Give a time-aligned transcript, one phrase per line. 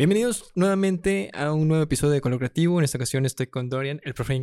[0.00, 2.78] Bienvenidos nuevamente a un nuevo episodio de Creativo.
[2.78, 4.34] En esta ocasión estoy con Dorian, el profe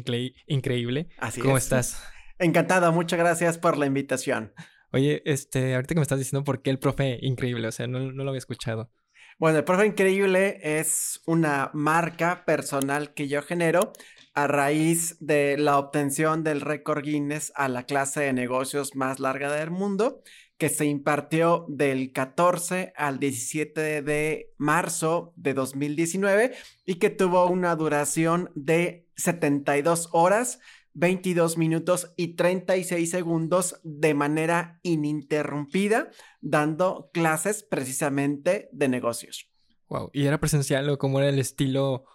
[0.46, 1.10] increíble.
[1.18, 1.64] Así ¿Cómo es.
[1.64, 2.00] estás?
[2.38, 4.54] Encantado, muchas gracias por la invitación.
[4.92, 8.12] Oye, este, ahorita que me estás diciendo por qué el profe increíble, o sea, no,
[8.12, 8.92] no lo había escuchado.
[9.40, 13.94] Bueno, el profe increíble es una marca personal que yo genero
[14.36, 19.52] a raíz de la obtención del récord Guinness a la clase de negocios más larga
[19.52, 20.22] del mundo
[20.58, 26.54] que se impartió del 14 al 17 de marzo de 2019
[26.86, 30.60] y que tuvo una duración de 72 horas,
[30.94, 36.10] 22 minutos y 36 segundos de manera ininterrumpida,
[36.42, 39.52] dando clases precisamente de negocios.
[39.90, 42.06] Wow, ¿y era presencial o cómo era el estilo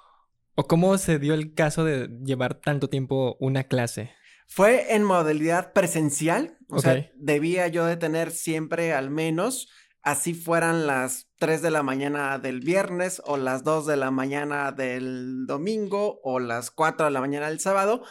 [0.57, 4.11] o cómo se dio el caso de llevar tanto tiempo una clase?
[4.55, 9.69] Fue en modalidad presencial, o sea, debía yo de tener siempre al menos,
[10.02, 14.73] así fueran las 3 de la mañana del viernes o las 2 de la mañana
[14.73, 18.02] del domingo o las 4 de la mañana del sábado,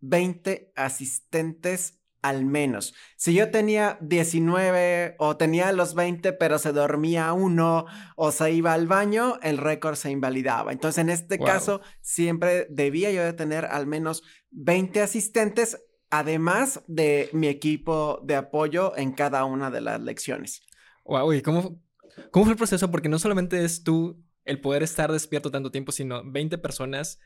[0.00, 2.94] 20 asistentes al menos.
[3.16, 7.84] Si yo tenía 19 o tenía los 20 pero se dormía uno
[8.16, 10.72] o se iba al baño, el récord se invalidaba.
[10.72, 11.46] Entonces en este Wow.
[11.46, 14.22] caso siempre debía yo de tener al menos
[14.52, 20.62] 20 asistentes, además de mi equipo de apoyo en cada una de las lecciones.
[21.04, 21.82] Wow, ¿y cómo,
[22.30, 22.90] cómo fue el proceso?
[22.90, 27.18] Porque no solamente es tú el poder estar despierto tanto tiempo, sino 20 personas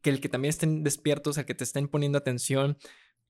[0.00, 2.78] que el que también estén despiertos, el que te estén poniendo atención.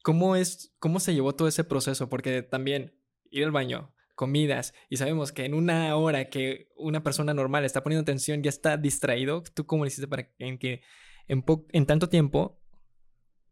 [0.03, 2.09] ¿Cómo es, cómo se llevó todo ese proceso?
[2.09, 2.95] Porque también
[3.31, 7.83] ir al baño, comidas, y sabemos que en una hora que una persona normal está
[7.83, 9.43] poniendo atención, ya está distraído.
[9.43, 10.83] ¿Tú cómo lo hiciste para que en, que
[11.27, 12.58] en, en tanto tiempo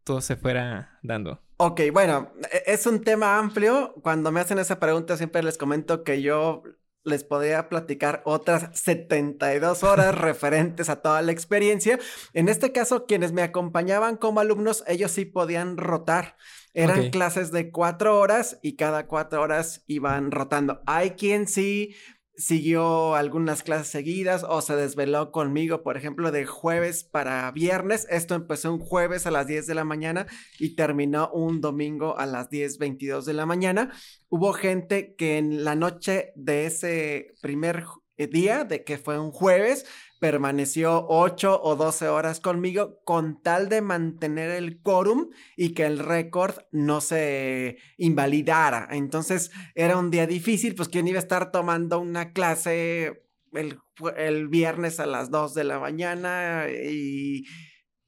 [0.07, 1.43] todo se fuera dando?
[1.57, 3.93] Ok, bueno, e- es un tema amplio.
[4.01, 6.63] Cuando me hacen esa pregunta siempre les comento que yo
[7.03, 11.99] les podría platicar otras 72 horas referentes a toda la experiencia.
[12.33, 16.37] En este caso, quienes me acompañaban como alumnos, ellos sí podían rotar.
[16.73, 20.81] Eran clases de cuatro horas y cada cuatro horas iban rotando.
[20.85, 21.95] Hay quien sí
[22.37, 28.07] siguió algunas clases seguidas o se desveló conmigo, por ejemplo, de jueves para viernes.
[28.09, 30.27] Esto empezó un jueves a las 10 de la mañana
[30.59, 33.91] y terminó un domingo a las 10:22 de la mañana.
[34.29, 37.85] Hubo gente que en la noche de ese primer
[38.17, 39.85] eh, día, de que fue un jueves,
[40.19, 45.99] permaneció 8 o 12 horas conmigo con tal de mantener el quórum y que el
[45.99, 48.87] récord no se invalidara.
[48.91, 53.23] Entonces era un día difícil, pues quién iba a estar tomando una clase
[53.53, 53.79] el,
[54.17, 57.45] el viernes a las 2 de la mañana y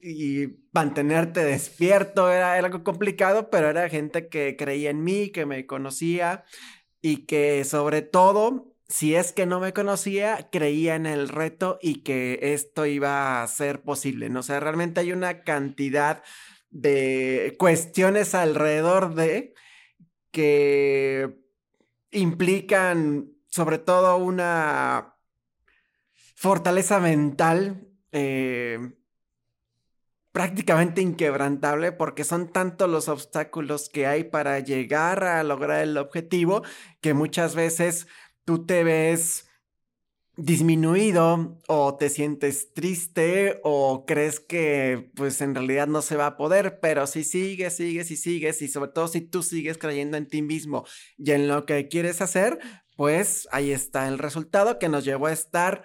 [0.02, 5.46] y mantenerte despierto era, era algo complicado, pero era gente que creía en mí, que
[5.46, 6.46] me conocía
[7.02, 12.02] y que sobre todo, si es que no me conocía, creía en el reto y
[12.02, 14.40] que esto iba a ser posible, ¿no?
[14.40, 16.24] O sea, realmente hay una cantidad
[16.72, 19.54] de cuestiones alrededor de
[20.32, 21.40] que
[22.12, 25.16] implican sobre todo una
[26.36, 28.94] fortaleza mental eh,
[30.32, 36.64] prácticamente inquebrantable porque son tantos los obstáculos que hay para llegar a lograr el objetivo
[37.02, 38.08] que muchas veces
[38.50, 39.48] tú te ves
[40.36, 46.36] disminuido o te sientes triste o crees que pues en realidad no se va a
[46.36, 50.28] poder, pero si sigues, sigues y sigues y sobre todo si tú sigues creyendo en
[50.28, 50.84] ti mismo
[51.16, 52.58] y en lo que quieres hacer,
[52.96, 55.84] pues ahí está el resultado que nos llevó a estar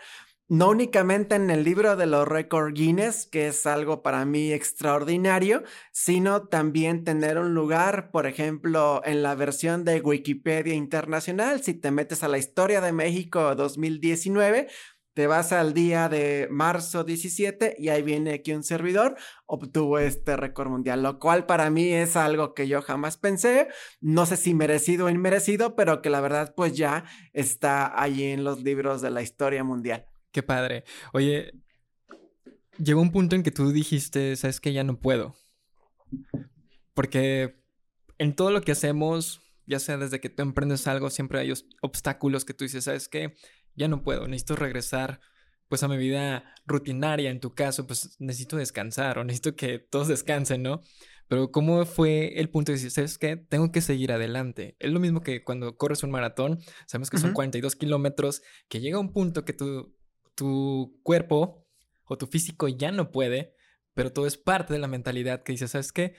[0.48, 5.62] no únicamente en el libro de los récords Guinness, que es algo para mí extraordinario,
[5.90, 11.62] sino también tener un lugar, por ejemplo, en la versión de Wikipedia Internacional.
[11.62, 14.68] Si te metes a la historia de México 2019,
[15.14, 19.16] te vas al día de marzo 17 y ahí viene que un servidor
[19.46, 23.68] obtuvo este récord mundial, lo cual para mí es algo que yo jamás pensé,
[24.00, 28.44] no sé si merecido o inmerecido, pero que la verdad pues ya está ahí en
[28.44, 30.13] los libros de la historia mundial.
[30.34, 30.82] Qué padre.
[31.12, 31.52] Oye,
[32.76, 35.36] llegó un punto en que tú dijiste, sabes que ya no puedo.
[36.92, 37.62] Porque
[38.18, 41.66] en todo lo que hacemos, ya sea desde que tú emprendes algo, siempre hay os-
[41.82, 43.34] obstáculos que tú dices, sabes que
[43.76, 45.20] ya no puedo, necesito regresar
[45.68, 47.30] pues a mi vida rutinaria.
[47.30, 50.80] En tu caso, pues necesito descansar o necesito que todos descansen, ¿no?
[51.28, 53.36] Pero ¿cómo fue el punto de decir, sabes qué?
[53.36, 54.76] Tengo que seguir adelante.
[54.80, 57.34] Es lo mismo que cuando corres un maratón, sabemos que son Ujú.
[57.36, 59.96] 42 kilómetros, que llega un punto que tu,
[60.34, 61.66] tu cuerpo
[62.04, 63.54] o tu físico ya no puede,
[63.94, 66.14] pero todo es parte de la mentalidad que dices, ¿sabes qué?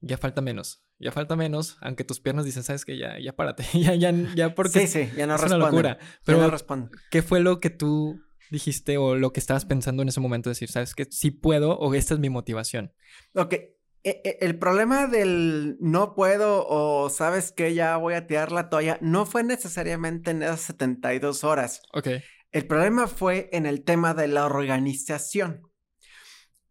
[0.00, 2.96] Ya falta menos, ya falta menos, aunque tus piernas dicen, ¿sabes qué?
[2.96, 5.98] Ya, ya párate, ya, ya, ya, porque sí, sí, ya no es una locura.
[6.00, 6.90] ya Pero, no.
[7.10, 8.20] ¿qué fue lo que tú
[8.50, 10.50] dijiste o lo que estabas pensando en ese momento?
[10.50, 12.92] Decir, ¿sabes que Sí puedo o esta es mi motivación.
[13.34, 13.54] Ok.
[14.02, 18.70] E, e, el problema del no puedo o sabes que ya voy a tirar la
[18.70, 21.82] toalla no fue necesariamente en esas 72 horas.
[21.92, 22.08] Ok.
[22.52, 25.62] El problema fue en el tema de la organización.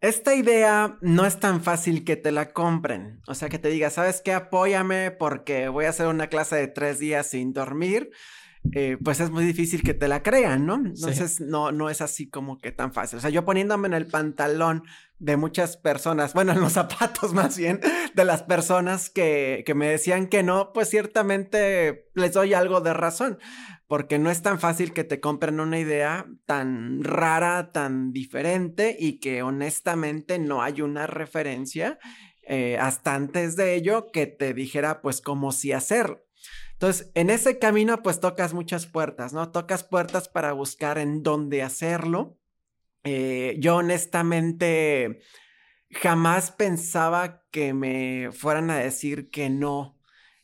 [0.01, 3.21] Esta idea no es tan fácil que te la compren.
[3.27, 4.33] O sea, que te diga, ¿sabes qué?
[4.33, 8.11] Apóyame porque voy a hacer una clase de tres días sin dormir.
[8.73, 10.75] Eh, pues es muy difícil que te la crean, ¿no?
[10.75, 13.17] Entonces no, no es así como que tan fácil.
[13.17, 14.83] O sea, yo poniéndome en el pantalón
[15.17, 17.79] de muchas personas, bueno, en los zapatos más bien,
[18.13, 22.93] de las personas que, que me decían que no, pues ciertamente les doy algo de
[22.93, 23.37] razón
[23.89, 29.19] porque no es tan fácil que te compren una idea tan rara, tan diferente y
[29.19, 31.97] que honestamente no hay una referencia
[32.43, 36.23] eh, hasta antes de ello que te dijera pues cómo sí hacerlo.
[36.73, 39.51] Entonces, en ese camino pues tocas muchas puertas, ¿no?
[39.51, 42.37] Tocas puertas para buscar en dónde hacerlo.
[43.03, 45.21] Eh, yo honestamente
[45.89, 49.99] jamás pensaba que me fueran a decir que no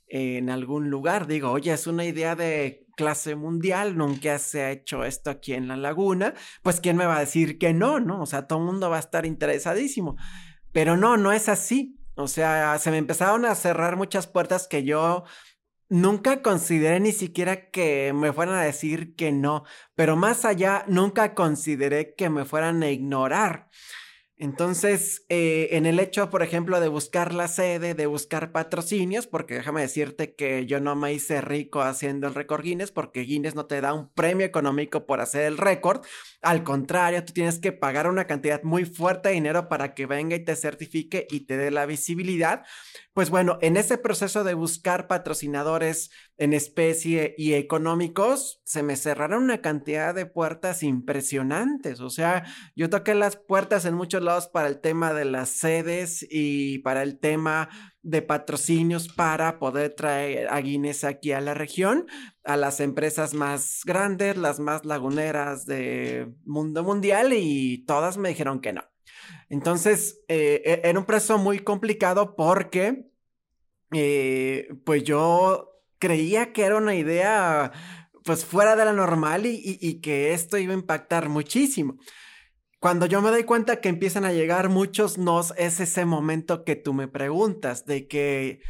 [0.07, 1.27] en algún lugar.
[1.27, 5.67] Digo, oye, es una idea de clase mundial, nunca se ha hecho esto aquí en
[5.67, 6.33] la laguna,
[6.63, 8.21] pues ¿quién me va a decir que no, no?
[8.21, 10.15] O sea, todo el mundo va a estar interesadísimo.
[10.71, 11.99] Pero no, no es así.
[12.15, 15.25] O sea, se me empezaron a cerrar muchas puertas que yo
[15.89, 19.63] nunca consideré ni siquiera que me fueran a decir que no,
[19.95, 23.69] pero más allá, nunca consideré que me fueran a ignorar.
[24.37, 29.53] Entonces, eh, en el hecho, por ejemplo, de buscar la sede, de buscar patrocinios, porque
[29.53, 33.65] déjame decirte que yo no me hice rico haciendo el récord Guinness, porque Guinness no
[33.65, 36.03] te da un premio económico por hacer el récord.
[36.41, 40.35] Al contrario, tú tienes que pagar una cantidad muy fuerte de dinero para que venga
[40.35, 42.65] y te certifique y te dé la visibilidad.
[43.13, 49.43] Pues bueno, en ese proceso de buscar patrocinadores en especie y económicos, se me cerraron
[49.43, 52.01] una cantidad de puertas impresionantes.
[52.01, 52.43] O sea,
[52.75, 57.03] yo toqué las puertas en muchos lados para el tema de las sedes y para
[57.03, 57.69] el tema
[58.01, 62.05] de patrocinios para poder traer a Guinness aquí a la región,
[62.43, 68.59] a las empresas más grandes, las más laguneras de mundo mundial y todas me dijeron
[68.59, 68.83] que no.
[69.49, 73.09] Entonces, eh, e, era un proceso muy complicado porque,
[73.91, 75.74] eh, pues yo
[76.05, 77.71] creía que era una idea,
[78.23, 81.97] pues fuera de la normal y, que esto iba a impactar muchísimo.
[82.79, 86.75] Cuando yo me doy cuenta que empiezan a llegar muchos nos, es ese momento que
[86.75, 88.61] tú me preguntas de que,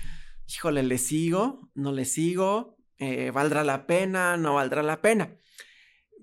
[0.48, 1.70] híjole, ¿le sigo?
[1.74, 2.78] ¿No le sigo?
[3.00, 4.38] Eh, ¿Valdrá la pena?
[4.38, 5.36] ¿No valdrá la pena?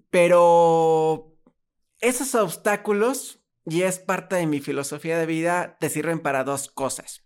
[0.08, 1.36] Pero
[2.00, 7.22] esos obstáculos y es parte de mi filosofía de vida, te sirven para dos cosas.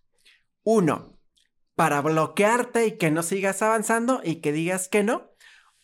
[0.65, 1.16] Uno,
[1.77, 5.31] para bloquearte y que no sigas avanzando y que digas que no,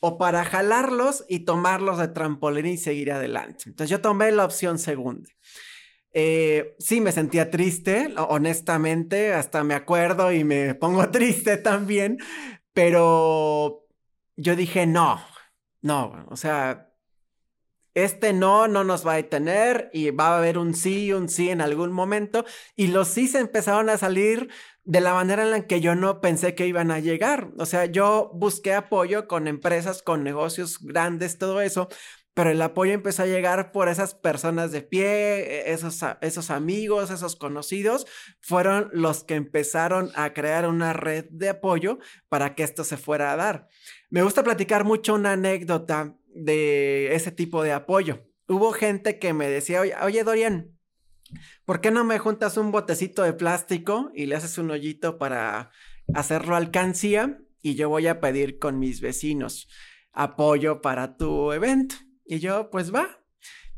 [0.00, 3.64] o para jalarlos y tomarlos de trampolín y seguir adelante.
[3.66, 5.30] Entonces yo tomé la opción segunda.
[6.14, 12.18] Eh, sí, me sentía triste, honestamente, hasta me acuerdo y me pongo triste también,
[12.72, 13.86] pero
[14.36, 15.22] yo dije, no,
[15.82, 16.92] no, o sea,
[17.94, 21.50] este no, no nos va a detener y va a haber un sí, un sí
[21.50, 22.44] en algún momento.
[22.74, 24.50] Y los sí se empezaron a salir
[24.84, 27.50] de la manera en la que yo no pensé que iban a llegar.
[27.58, 31.88] O sea, yo busqué apoyo con empresas, con negocios grandes, todo eso,
[32.34, 37.10] pero el apoyo empezó a llegar por esas personas de pie, e, esos, esos amigos,
[37.10, 38.06] esos conocidos,
[38.40, 41.98] fueron los que empezaron a crear una red de apoyo
[42.28, 43.68] para que esto se fuera a dar.
[44.10, 48.26] Me gusta platicar mucho una anécdota de ese tipo de apoyo.
[48.48, 50.76] Hubo gente que me decía, oye, Dorian,
[51.64, 55.70] ¿por qué no me juntas un botecito de plástico y le haces un hoyito para
[56.14, 57.38] hacerlo alcancía?
[57.60, 59.68] Y yo voy a pedir con mis vecinos
[60.12, 61.94] apoyo para tu evento.
[62.24, 63.22] Y yo, pues va.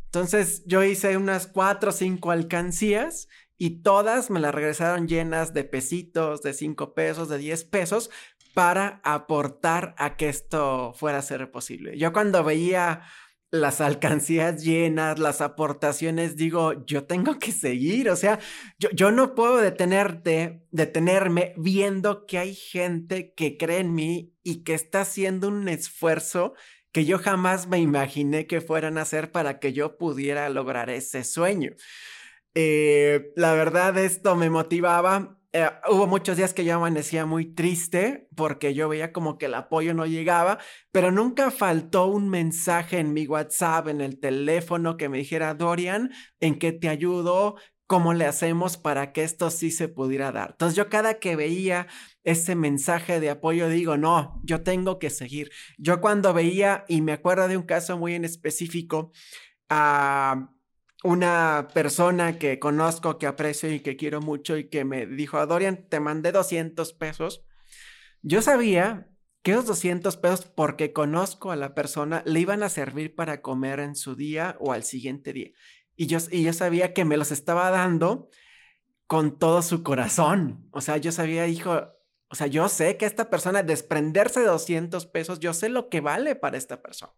[0.07, 5.65] Entonces yo hice unas cuatro o cinco alcancías y todas me las regresaron llenas de
[5.65, 8.11] pesitos, de cinco pesos, de diez pesos,
[8.55, 11.99] para aportar a que esto fuera a ser posible.
[11.99, 13.03] Yo cuando veía
[13.55, 18.41] las alcancías llenas, las aportaciones, digo, yo tengo que seguir, o sea,
[18.81, 24.65] yo, yo no puedo detenerte, detenerme viendo que hay gente que cree en mí y
[24.65, 26.55] que está haciendo un esfuerzo
[26.91, 31.23] que yo jamás me imaginé que fueran a hacer para que yo pudiera lograr ese
[31.23, 31.77] sueño.
[32.57, 38.27] Eh, la verdad, esto me motivaba eh, hubo muchos días que yo amanecía muy triste
[38.35, 40.59] porque yo veía como que el apoyo no llegaba,
[40.91, 46.11] pero nunca faltó un mensaje en mi WhatsApp, en el teléfono que me dijera, Dorian,
[46.41, 47.55] ¿en qué te ayudo?
[47.87, 50.53] ¿cómo le hacemos para que esto sí se pudiera dar?
[50.53, 51.87] Entonces yo cada que veía
[52.25, 55.51] ese mensaje de apoyo digo, no, yo tengo que seguir.
[55.79, 59.13] Yo cuando veía, y me acuerdo de un caso muy en específico,
[59.69, 60.54] a
[61.05, 65.87] una persona que conozco, que aprecio y que quiero mucho y que me dijo, Dorian,
[65.89, 67.45] te mandé 200 pesos.
[68.23, 69.11] Yo sabía
[69.43, 73.81] que esos 200 pesos, porque conozco a la persona, le iban a servir para comer
[73.81, 75.51] en su día o al siguiente día.
[75.95, 78.31] Y yo, y yo sabía que me los estaba dando
[79.07, 80.67] con todo su corazón.
[80.71, 81.83] O sea, yo sabía, hijo,
[82.31, 86.01] o sea, yo sé que esta persona, desprenderse de 200 pesos, yo sé lo que
[86.01, 87.13] vale para esta persona.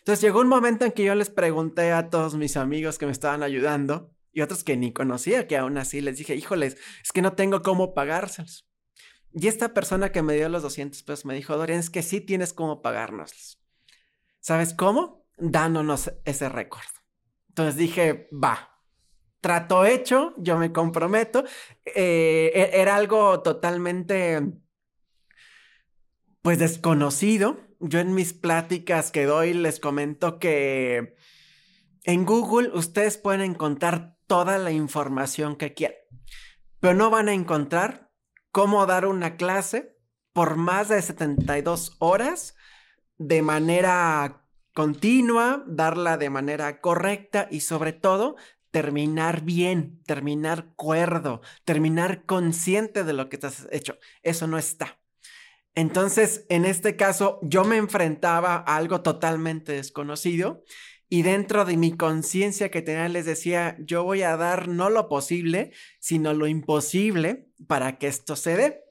[0.00, 3.12] Entonces llegó un momento en que yo les pregunté a todos mis amigos que me
[3.12, 7.20] estaban ayudando y otros que ni conocía, que aún así les dije, híjoles, es que
[7.20, 8.66] no tengo cómo pagárselos.
[9.32, 12.20] Y esta persona que me dio los 200 pesos me dijo, Dorian, es que sí
[12.20, 13.62] tienes cómo pagárnoslos.
[14.40, 15.26] ¿Sabes cómo?
[15.36, 16.82] Dándonos ese récord.
[17.48, 18.80] Entonces dije, va,
[19.40, 21.44] trato hecho, yo me comprometo.
[21.84, 24.40] Eh, e-, era algo totalmente,
[26.40, 31.16] pues, desconocido yo en mis pláticas que doy les comento que
[32.04, 35.98] en Google ustedes pueden encontrar toda la información que quieran,
[36.78, 38.10] pero no van a encontrar
[38.52, 39.96] cómo dar una clase
[40.32, 42.54] por más de 72 horas
[43.18, 48.36] de manera continua, darla de manera correcta y sobre todo
[48.70, 53.98] terminar bien, terminar cuerdo, terminar consciente de lo que te has hecho.
[54.22, 54.99] Eso no está.
[55.74, 60.64] Entonces, en este caso, yo me enfrentaba a algo totalmente desconocido
[61.08, 65.08] y dentro de mi conciencia que tenía les decía, yo voy a dar no lo
[65.08, 68.84] posible, sino lo imposible para que esto se dé.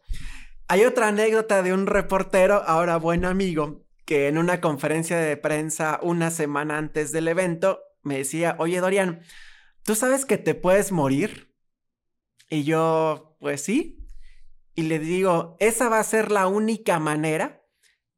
[0.68, 6.00] Hay otra anécdota de un reportero, ahora buen amigo, que en una conferencia de prensa
[6.02, 9.22] una semana antes del evento me decía, oye Dorian,
[9.84, 11.54] ¿tú sabes que te puedes morir?
[12.50, 13.99] Y yo, pues sí,
[14.80, 17.66] y le digo, esa va a ser la única manera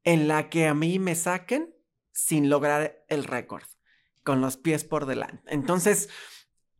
[0.03, 1.73] en la que a mí me saquen
[2.11, 3.63] sin lograr el récord,
[4.23, 5.41] con los pies por delante.
[5.47, 6.07] Entonces,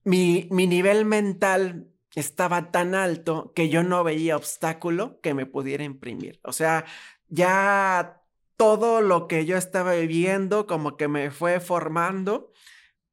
[0.04, 5.84] mi, mi nivel mental estaba tan alto que yo no veía obstáculo que me pudiera
[5.84, 6.40] imprimir.
[6.44, 6.86] O sea,
[7.28, 8.22] ya
[8.56, 12.51] todo lo que yo estaba viviendo como que me fue formando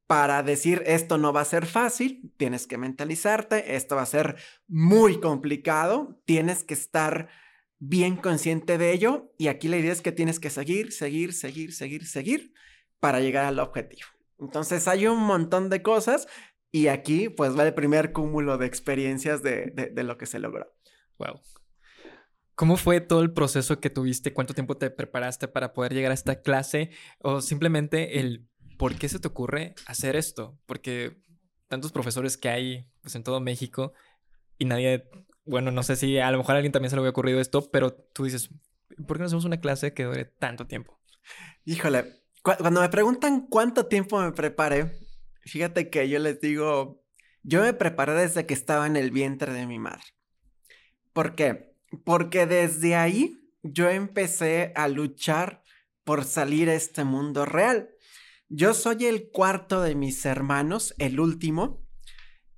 [0.09, 4.37] para decir esto no va a ser fácil, tienes que mentalizarte, esto va a ser
[4.67, 7.29] muy complicado, tienes que estar
[7.77, 11.73] bien consciente de ello y aquí la idea es que tienes que seguir, seguir, seguir,
[11.73, 12.53] seguir, seguir
[12.99, 14.07] para llegar al objetivo.
[14.39, 16.27] Entonces hay un montón de cosas
[16.71, 20.73] y aquí pues va el primer cúmulo de experiencias de, de lo que se logró.
[21.19, 21.39] Wow.
[22.55, 24.33] ¿Cómo fue todo el proceso que tuviste?
[24.33, 26.89] ¿Cuánto tiempo te preparaste para poder llegar a esta clase?
[27.19, 28.49] O simplemente el
[28.79, 30.57] ¿por qué se te ocurre hacer esto?
[30.65, 31.21] Porque
[31.67, 33.93] tantos profesores que hay pues, en todo México
[34.57, 35.03] y nadie,
[35.43, 37.69] bueno, no sé si a lo mejor a alguien también se le había ocurrido esto,
[37.71, 38.49] pero tú dices,
[39.05, 40.97] ¿por qué no hacemos una clase que dure tanto tiempo?
[41.65, 44.97] Híjole, cuando me preguntan cuánto tiempo me preparé,
[45.41, 47.03] fíjate que yo les digo,
[47.43, 50.05] yo me preparé desde que estaba en el vientre de mi madre.
[51.11, 51.75] ¿Por qué?
[52.05, 55.63] Porque desde ahí yo empecé a luchar
[56.05, 57.89] por salir a este mundo real.
[58.51, 61.85] Yo soy el cuarto de mis hermanos, el último.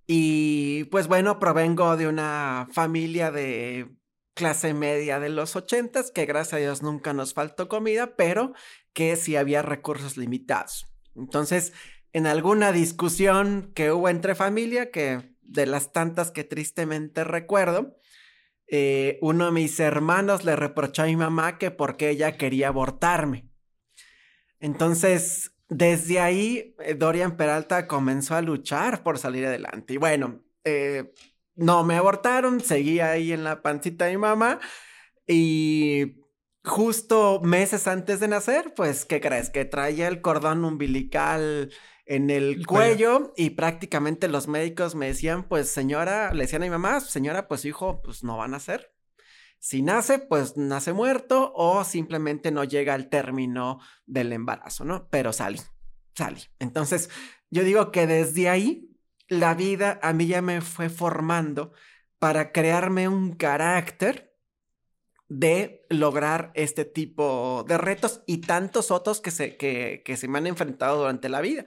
[0.08, 3.90] Y pues bueno, provengo de una familia de
[4.34, 8.54] clase media de los ochentas, que gracias a Dios nunca nos faltó comida, pero
[8.94, 10.88] que sí había recursos limitados.
[11.14, 11.74] Entonces,
[12.14, 17.98] en alguna discusión que hubo entre familia, que de las tantas que tristemente recuerdo,
[18.68, 23.50] eh, uno de mis hermanos le reprochó a mi mamá que porque ella quería abortarme.
[24.62, 29.94] Entonces, desde ahí, eh, Dorian Peralta comenzó a luchar por salir adelante.
[29.94, 31.14] Y bueno, eh,
[31.56, 34.60] no me abortaron, seguí ahí en la pancita de mi mamá.
[35.26, 36.18] Y
[36.66, 39.50] justo meses antes de nacer, pues, ¿qué crees?
[39.50, 41.72] Que traía el cordón umbilical
[42.06, 46.72] en el, cuello, y prácticamente los médicos me decían, pues señora, le decían a mi
[46.72, 48.94] mamá, señora, pues hijo, pues no va a nacer.
[49.64, 55.08] Si nace, pues nace muerto o simplemente no llega al término del embarazo, ¿no?
[55.12, 55.62] Pero sale,
[56.16, 56.50] sale.
[56.58, 57.12] Entonces,
[57.52, 58.90] yo digo que desde ahí
[59.28, 61.74] la vida a mí ya me fue formando
[62.18, 64.36] para crearme un carácter
[65.30, 70.40] de lograr este tipo de retos y tantos otros que se, que, que se me
[70.40, 71.66] han enfrentado durante la vida.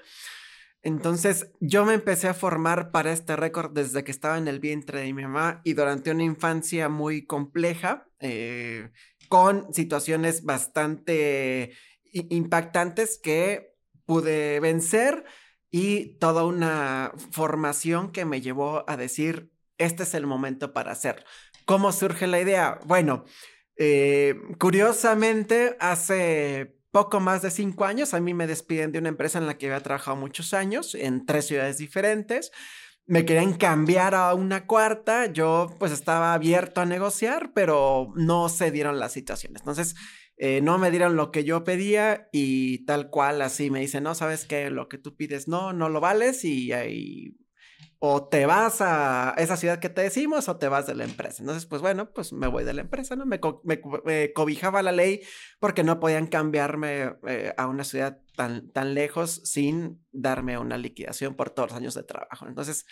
[0.84, 5.00] Entonces yo me empecé a formar para este récord desde que estaba en el vientre
[5.00, 8.90] de mi mamá y durante una infancia muy compleja, eh,
[9.30, 11.72] con situaciones bastante
[12.12, 13.74] impactantes que
[14.04, 15.24] pude vencer
[15.70, 21.24] y toda una formación que me llevó a decir, este es el momento para hacerlo.
[21.64, 22.78] ¿Cómo surge la idea?
[22.84, 23.24] Bueno,
[23.76, 29.40] eh, curiosamente, hace poco más de cinco años, a mí me despiden de una empresa
[29.40, 32.52] en la que había trabajado muchos años, en tres ciudades diferentes.
[33.04, 38.70] Me querían cambiar a una cuarta, yo pues estaba abierto a negociar, pero no se
[38.70, 39.62] dieron las situaciones.
[39.62, 39.96] Entonces,
[40.36, 44.14] eh, no me dieron lo que yo pedía y tal cual así me dicen, no,
[44.14, 47.36] sabes que lo que tú pides no, no lo vales y, ahí
[48.06, 51.38] o te vas a esa ciudad que te decimos o te vas de la empresa.
[51.40, 53.24] Entonces, pues bueno, pues me voy de la empresa, ¿no?
[53.24, 53.40] Me,
[54.34, 55.22] cobijaba la ley
[55.58, 61.34] porque no podían cambiarme eh, a una ciudad tan, tan lejos sin darme una liquidación
[61.34, 62.46] por todos los años de trabajo.
[62.46, 62.84] Entonces,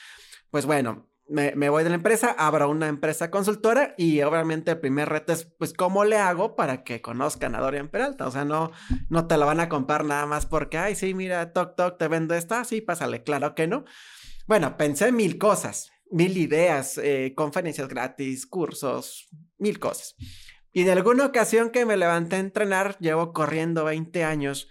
[0.50, 5.10] pues bueno, me, voy de la empresa, abro una empresa consultora y obviamente el primer
[5.10, 8.26] reto es, pues, ¿cómo le hago para que conozcan a Dorian Peralta?
[8.26, 8.72] O sea, no,
[9.10, 12.08] no te la van a comprar nada más porque, ay, sí, mira, toc, toc, te
[12.08, 13.84] vendo esta, sí, pásale, claro que no.
[14.46, 20.14] Bueno, pensé mil cosas, mil ideas, eh, conferencias gratis, cursos, mil cosas.
[20.72, 24.68] Y en alguna ocasión que me levanté a entrenar, llevo corriendo 20 años,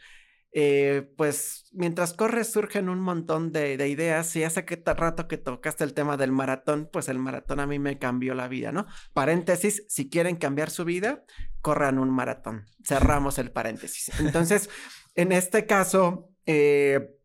[0.54, 5.84] eh, pues mientras corres surgen un montón de, ideas y hace que rato que tocaste
[5.86, 8.86] el tema del maratón, pues el maratón a mí me cambió la vida, ¿no?
[9.14, 11.24] Paréntesis, si quieren cambiar su vida,
[11.62, 12.66] corran un maratón.
[12.84, 14.12] Cerramos el paréntesis.
[14.20, 14.70] Entonces,
[15.16, 17.16] en este caso, eh,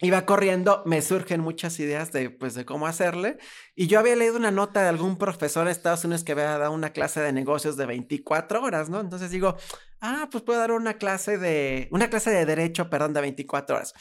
[0.00, 3.38] iba corriendo, me surgen muchas ideas de, pues, de cómo hacerle.
[3.74, 6.72] Y yo había leído una nota de algún profesor en Estados Unidos que había dado
[6.72, 9.00] una clase de negocios de 24 horas, ¿no?
[9.00, 9.56] Entonces digo,
[10.00, 13.94] ah, pues puedo dar una clase de, una clase de derecho, perdón, de 24 horas.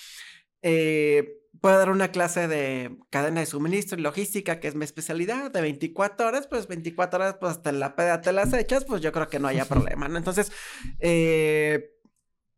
[0.62, 5.51] Eh, puedo dar una clase de cadena de suministro y logística, que es mi especialidad,
[5.51, 9.12] de 24 horas, pues 24 horas, pues hasta la peda te las echas, pues yo
[9.12, 10.18] creo que no haya problema, ¿no?
[10.18, 10.51] Entonces,
[11.00, 11.92] eh,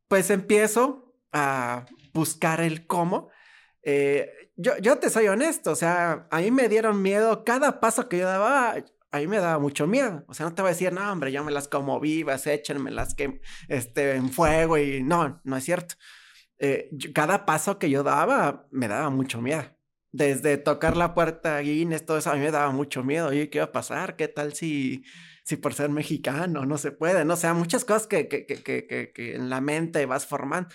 [0.09, 3.29] pues empiezo a buscar el cómo.
[3.83, 8.09] Eh, yo, yo te soy honesto, o sea, a mí me dieron miedo cada paso
[8.09, 8.75] que yo daba.
[9.11, 10.23] A mí me daba mucho miedo.
[10.27, 12.91] O sea, no te voy a decir, no, hombre, yo me las como vivas, échenme
[12.91, 15.95] las que este, en fuego y no, no es cierto.
[16.59, 19.63] Eh, cada paso que yo daba me daba mucho miedo.
[20.11, 23.29] Desde tocar la puerta Guinness, todo eso a mí me daba mucho miedo.
[23.29, 24.15] Oye, ¿qué va a pasar?
[24.15, 25.03] ¿Qué tal si,
[25.43, 27.25] si por ser mexicano no se puede?
[27.25, 30.69] No o sea, muchas cosas que, que, que, que en la mente vas formando.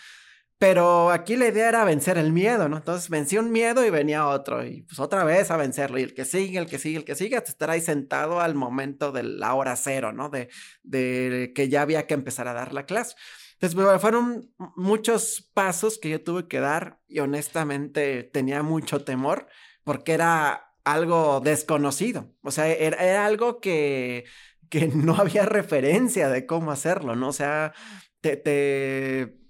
[0.59, 2.77] Pero aquí la idea era vencer el miedo, ¿no?
[2.77, 6.14] Entonces vencí un miedo y venía otro, y pues otra vez a vencerlo, y el
[6.14, 9.25] que sigue, el que sigue, el que sigue, hasta estar ahí sentado al momento de
[9.25, 10.31] la hora cero, ¿no?
[10.31, 10.49] De,
[10.83, 13.17] de que ya había que empezar a dar la clase.
[13.61, 19.49] Entonces, fueron muchos pasos que yo tuve que dar y honestamente tenía mucho temor
[19.85, 24.25] porque era algo desconocido, o sea, era, era algo que,
[24.69, 27.29] que no había referencia de cómo hacerlo, ¿no?
[27.29, 27.73] O sea,
[28.21, 29.44] te, te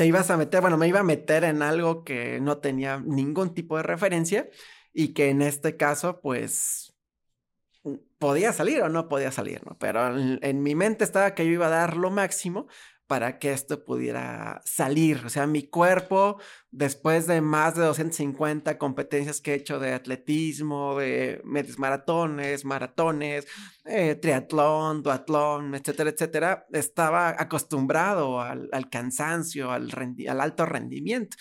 [0.00, 3.52] te ibas a meter, bueno, me iba a meter en algo que no tenía ningún
[3.52, 4.48] tipo de referencia
[4.94, 6.96] y que en este caso, pues,
[8.16, 9.76] podía salir o no podía salir, ¿no?
[9.76, 12.66] Pero en, mi mente estaba que yo iba a dar lo máximo
[13.10, 15.22] para que esto pudiera salir.
[15.26, 20.96] O sea, mi cuerpo, después de más de 250 competencias que he hecho de atletismo,
[20.96, 23.48] de medios maratones, maratones,
[23.84, 29.90] eh, triatlón, duatlón, etcétera, etcétera, estaba acostumbrado al, cansancio, al,
[30.28, 31.36] al, alto rendimiento.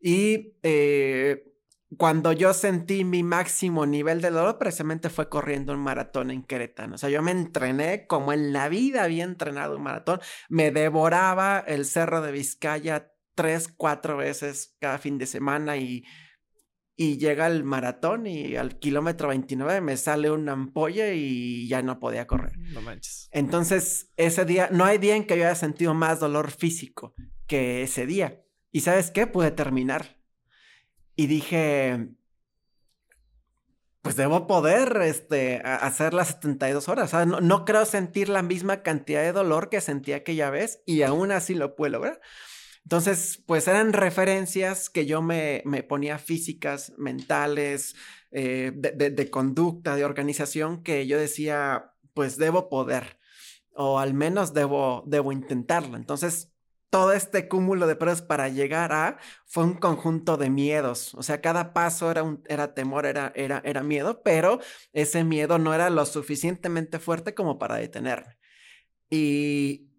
[0.00, 1.51] Y eh,
[1.96, 6.94] cuando yo sentí mi máximo nivel de dolor, precisamente fue corriendo un maratón en Querétaro.
[6.94, 10.20] O sea, yo me entrené como en la vida había entrenado un maratón.
[10.48, 16.04] Me devoraba el Cerro de Vizcaya tres, cuatro veces cada fin de semana y,
[16.96, 21.98] y llega el maratón y al kilómetro 29 me sale una ampolla y ya no
[21.98, 22.56] podía correr.
[22.58, 23.28] No manches.
[23.32, 27.14] Entonces, ese día, no hay día en que yo haya sentido más dolor físico
[27.46, 28.42] que ese día.
[28.70, 29.26] ¿Y sabes qué?
[29.26, 30.21] Pude terminar
[31.16, 32.08] y dije,
[34.02, 37.14] pues debo poder este, hacer las 72 horas.
[37.14, 41.02] O sea, no, creo sentir la misma cantidad de dolor que sentí aquella vez y
[41.02, 42.20] aún así lo puedo lograr.
[42.82, 47.94] Entonces, pues eran referencias que yo me, me ponía físicas, mentales,
[48.32, 53.20] eh, de, de, conducta, de organización, que yo decía, pues debo poder,
[53.74, 55.96] o al menos debo, debo intentarlo.
[55.96, 56.51] Entonces,
[56.92, 61.14] todo este cúmulo de pruebas para llegar a fue un conjunto de miedos.
[61.14, 64.60] O sea, cada paso era, un, era temor, era, era, era miedo, pero
[64.92, 68.36] ese miedo no era lo suficientemente fuerte como para detenerme.
[69.10, 69.90] Y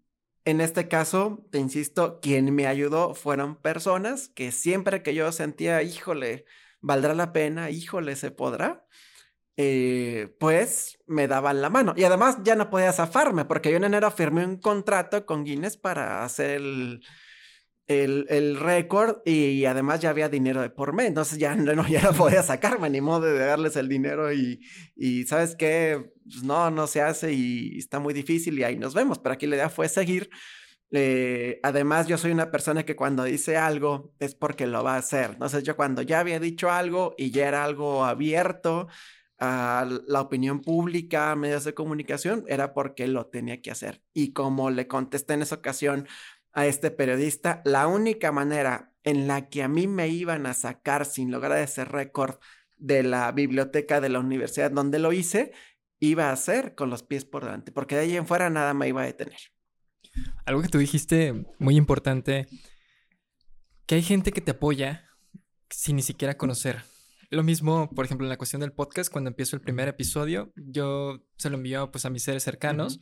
[0.44, 5.82] en este caso, te insisto, quien me ayudó fueron personas que siempre que yo sentía,
[5.82, 6.44] híjole,
[6.80, 8.86] valdrá la pena, híjole, se podrá,
[9.56, 11.94] eh, pues me daban la mano.
[11.96, 15.76] Y además ya no podía zafarme, porque yo en enero firmé un contrato con Guinness
[15.76, 17.02] para hacer el,
[17.86, 22.02] el, el récord y además ya había dinero de por medio, entonces ya no, ya
[22.02, 24.60] no podía sacarme, ni modo de darles el dinero y,
[24.96, 26.12] y ¿sabes qué?
[26.24, 29.46] Pues no, no se hace y está muy difícil y ahí nos vemos, pero aquí
[29.46, 30.30] la idea fue seguir.
[30.96, 34.98] Eh, además, yo soy una persona que cuando dice algo es porque lo va a
[34.98, 35.30] hacer.
[35.32, 38.86] Entonces, yo cuando ya había dicho algo y ya era algo abierto
[39.38, 44.02] a la opinión pública, a medios de comunicación, era porque lo tenía que hacer.
[44.12, 46.06] Y como le contesté en esa ocasión
[46.52, 51.04] a este periodista, la única manera en la que a mí me iban a sacar
[51.04, 52.36] sin lograr ese récord
[52.76, 55.52] de la biblioteca de la universidad donde lo hice,
[56.00, 58.88] iba a ser con los pies por delante, porque de ahí en fuera nada me
[58.88, 59.38] iba a detener.
[60.44, 62.46] Algo que tú dijiste muy importante,
[63.86, 65.08] que hay gente que te apoya
[65.70, 66.82] sin ni siquiera conocer.
[67.30, 71.24] Lo mismo, por ejemplo, en la cuestión del podcast, cuando empiezo el primer episodio, yo
[71.36, 73.00] se lo envío pues a mis seres cercanos.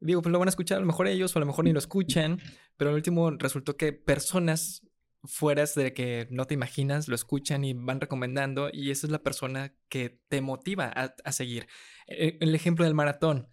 [0.00, 1.72] Digo, pues lo van a escuchar a lo mejor ellos o a lo mejor ni
[1.72, 2.40] lo escuchan,
[2.76, 4.82] pero al último resultó que personas
[5.24, 9.22] fueras de que no te imaginas lo escuchan y van recomendando y esa es la
[9.22, 11.66] persona que te motiva a, seguir.
[12.06, 13.48] E, el ejemplo del maratón.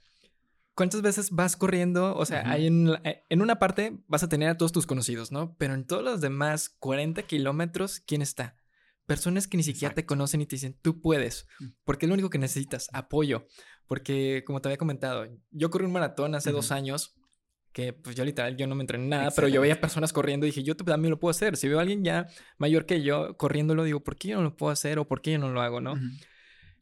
[0.76, 2.16] ¿Cuántas veces vas corriendo?
[2.18, 5.32] O sea, hay en, eh, en, una parte vas a tener a todos tus conocidos,
[5.32, 5.56] ¿no?
[5.58, 8.58] Pero en todos los demás 40 kilómetros, ¿quién está?
[9.06, 11.66] Personas que ni siquiera te conocen y te dicen, tú puedes, mm.
[11.84, 13.48] porque es lo único que necesitas, apoyo.
[13.88, 17.16] Porque, como te había comentado, yo corrí un maratón hace dos años,
[17.72, 20.50] que pues yo literal, yo no me entrené nada, pero yo veía personas corriendo y
[20.50, 21.58] dije, yo también lo puedo hacer.
[21.58, 22.26] Si veo a alguien ya
[22.58, 25.34] mayor que yo corriéndolo, digo, ¿por qué yo no lo puedo hacer o por qué
[25.34, 25.96] yo no lo hago, no?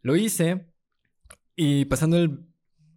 [0.01, 0.67] Lo hice
[1.55, 2.52] y pasando el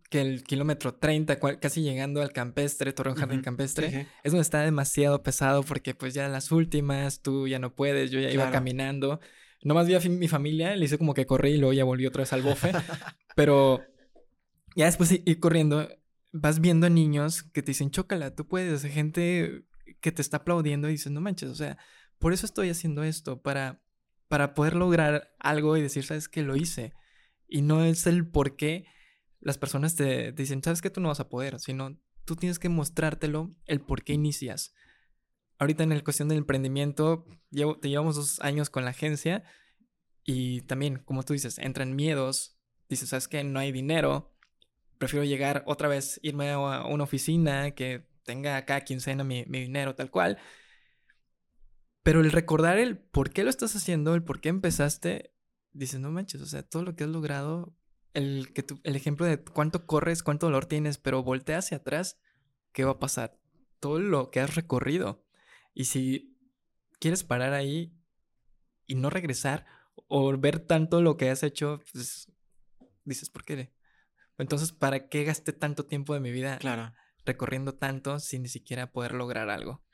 [0.08, 5.22] que el kilómetro 30, casi llegando al campestre, Torreón Jardín Campestre, es donde está demasiado
[5.22, 9.20] pesado porque pues ya las últimas, tú ya no puedes, yo ya iba caminando.
[9.62, 12.22] Nomás vi a mi familia, le hice como que corrí y luego ya volví otra
[12.22, 12.72] vez al bofe.
[13.36, 13.82] pero
[14.76, 15.88] ya después ir corriendo,
[16.32, 19.64] vas viendo niños que te dicen, chócala, tú puedes, gente
[20.00, 21.78] que te está aplaudiendo y dices, no manches, o sea,
[22.18, 23.82] por eso estoy haciendo esto, para,
[24.28, 26.92] para poder lograr algo y decir, sabes que lo hice.
[27.48, 28.86] Y no es el por qué
[29.40, 32.68] las personas te, dicen, sabes que tú no vas a poder, sino tú tienes que
[32.68, 34.74] mostrártelo el por qué inicias.
[35.58, 39.44] Ahorita en la cuestión del emprendimiento, llevo, te llevamos dos años con la agencia
[40.24, 44.34] y también, como tú dices, entran miedos, dices, sabes que no hay dinero,
[44.98, 49.94] prefiero llegar otra vez, irme a una oficina que tenga cada quincena mi, mi dinero
[49.94, 50.38] tal cual.
[52.02, 55.32] Pero el recordar el por qué lo estás haciendo, el por qué empezaste,
[55.72, 57.75] dices, no manches, o sea, todo lo que has logrado,
[58.16, 62.18] el, que el ejemplo de cuánto corres, cuánto dolor tienes, pero voltea hacia atrás,
[62.72, 63.38] ¿qué va a pasar?
[63.78, 65.22] Todo lo que has recorrido.
[65.74, 66.34] Y si
[66.98, 67.94] quieres parar ahí
[68.86, 69.66] y no regresar
[70.08, 72.32] o ver tanto lo que has hecho, pues
[73.04, 73.74] dices, ¿por qué?
[74.38, 76.94] Entonces, ¿para qué gasté tanto tiempo de mi vida claro.
[77.26, 79.84] recorriendo tanto sin ni siquiera poder lograr algo?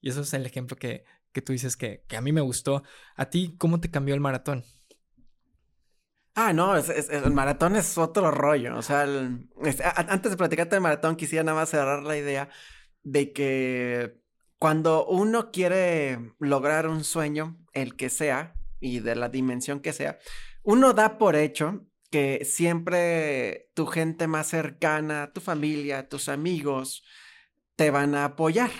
[0.00, 2.84] Y eso es el ejemplo que, que tú dices que, que, a mí me gustó.
[3.16, 4.64] ¿A ti cómo te cambió el maratón?
[6.40, 8.76] Ah, no, el maratón es otro rollo.
[8.76, 12.48] O sea, antes de platicarte del maratón, quisiera nada más cerrar la idea
[13.02, 14.20] de que
[14.56, 20.20] cuando uno quiere lograr un sueño, el que sea, y de la dimensión que sea,
[20.62, 27.02] uno da por hecho que siempre tu gente más cercana, tu familia, tus amigos,
[27.74, 28.70] te van a apoyar.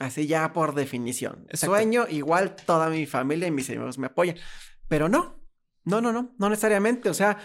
[0.00, 1.46] Así ya por definición.
[1.52, 4.36] Sueño, igual toda mi familia y mis amigos me apoyan.
[4.88, 5.41] Pero no,
[5.84, 7.08] no, no, no, no necesariamente.
[7.08, 7.38] O sea,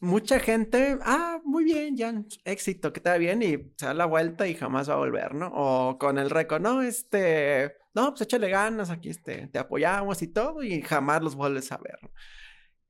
[0.00, 2.14] mucha gente, ah, muy bien, ya,
[2.44, 5.34] éxito, que te va bien y se da la vuelta y jamás va a volver,
[5.34, 5.50] ¿no?
[5.54, 10.28] O con el récord, no, este, no, pues échale ganas, aquí este, te apoyamos y
[10.28, 11.98] todo y jamás los vuelves a ver.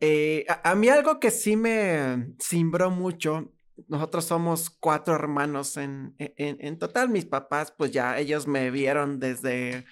[0.01, 3.53] Eh, a, mí algo que sí me cimbró mucho,
[3.89, 9.87] nosotros somos cuatro hermanos en, en, total, mis papás pues ya ellos me vieron desde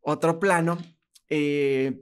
[0.00, 0.78] otro plano.
[1.28, 2.00] Eh,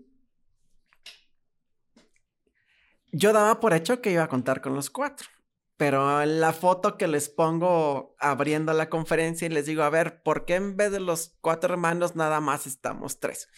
[3.12, 5.28] yo daba por hecho que iba a contar con los cuatro,
[5.76, 10.44] pero la foto que les pongo abriendo la conferencia y les digo, a ver, ¿por
[10.44, 13.48] qué en vez de los cuatro hermanos nada más estamos tres?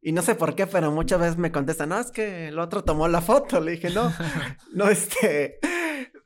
[0.00, 2.84] Y no sé por qué, pero muchas veces me contestan, no, es que el otro
[2.84, 3.60] tomó la foto.
[3.60, 4.12] Le dije, no,
[4.74, 5.58] no, este,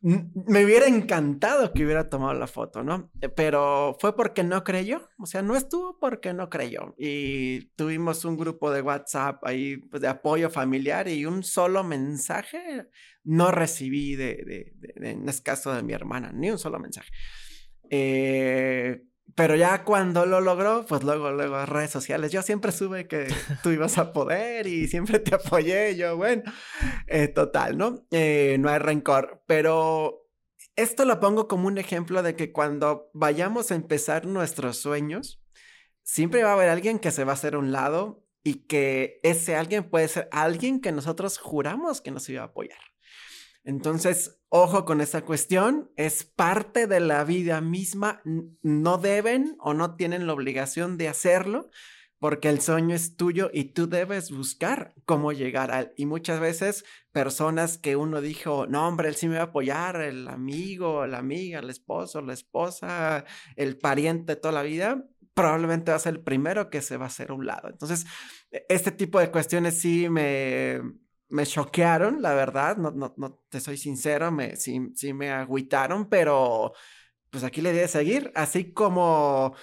[0.01, 3.11] me hubiera encantado que hubiera tomado la foto, ¿no?
[3.35, 6.95] Pero fue porque no creyó, o sea, no estuvo porque no creyó.
[6.97, 12.87] Y tuvimos un grupo de WhatsApp ahí pues, de apoyo familiar y un solo mensaje
[13.25, 17.11] no recibí de, en este caso de mi hermana, ni un solo mensaje.
[17.91, 19.03] Eh,
[19.35, 22.33] pero ya cuando lo logró, pues luego, luego redes sociales.
[22.33, 23.27] Yo siempre sube que
[23.63, 25.97] tú ibas a poder y siempre te apoyé.
[25.97, 26.43] Yo, bueno,
[27.07, 28.07] eh, total, ¿no?
[28.11, 29.43] Eh, no hay rencor.
[29.47, 30.29] Pero
[30.77, 35.43] esto lo pongo como un ejemplo de que cuando vayamos a empezar nuestros sueños,
[36.03, 39.57] siempre va a haber alguien que se va a hacer un lado y que ese
[39.57, 42.88] alguien puede ser alguien que nosotros juramos que nos iba a apoyar.
[43.69, 48.23] Entonces, ojo con esa cuestión, es parte de la vida misma,
[48.63, 51.69] no deben o no tienen la obligación de hacerlo,
[52.19, 55.93] porque el sueño es tuyo y tú debes buscar cómo llegar a él.
[55.99, 60.01] Y muchas veces personas que uno dijo, no, hombre, él sí me va a apoyar,
[60.01, 65.05] el amigo, la amiga, el esposo, la esposa, el pariente toda la vida,
[65.35, 67.69] probablemente va a ser el primero que se va a hacer a un lado.
[67.69, 68.07] Entonces,
[68.51, 70.81] e, este tipo de cuestiones sí me,
[71.29, 76.09] me choquearon, la verdad, no, no, no te soy sincero, me, sí, sí me agüitaron,
[76.09, 76.73] pero
[77.31, 79.55] pues aquí le di de seguir, así como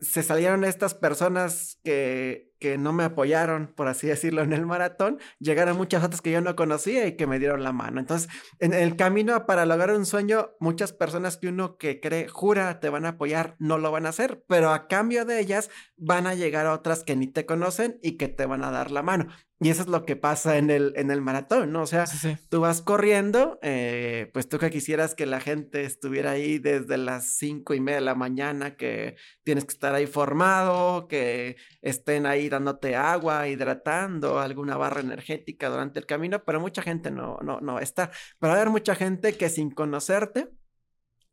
[0.00, 5.18] se salieron estas personas que, que, no me apoyaron, por así decirlo, en el maratón,
[5.38, 8.00] llegaron muchas otras que yo no conocía y que me dieron la mano.
[8.00, 8.28] Entonces,
[8.58, 12.90] en el camino para lograr un sueño, muchas personas que uno que cree, jura, te
[12.90, 16.34] van a apoyar, no lo van a hacer, pero a cambio de ellas van a
[16.34, 19.28] llegar otras que ni te conocen y que te van a dar la mano.
[19.58, 21.82] Y eso es lo que pasa en el, en el maratón, ¿no?
[21.82, 22.04] O sea,
[22.50, 27.38] tú vas corriendo, eh, pues tú que quisieras que la gente estuviera ahí desde las
[27.38, 32.50] cinco y media de la mañana, que tienes que estar ahí formado, que estén ahí
[32.50, 37.78] dándote agua, hidratando, alguna barra energética durante el camino, pero mucha gente no, no, no
[37.78, 38.10] está.
[38.38, 40.50] Pero va a haber mucha gente que sin conocerte,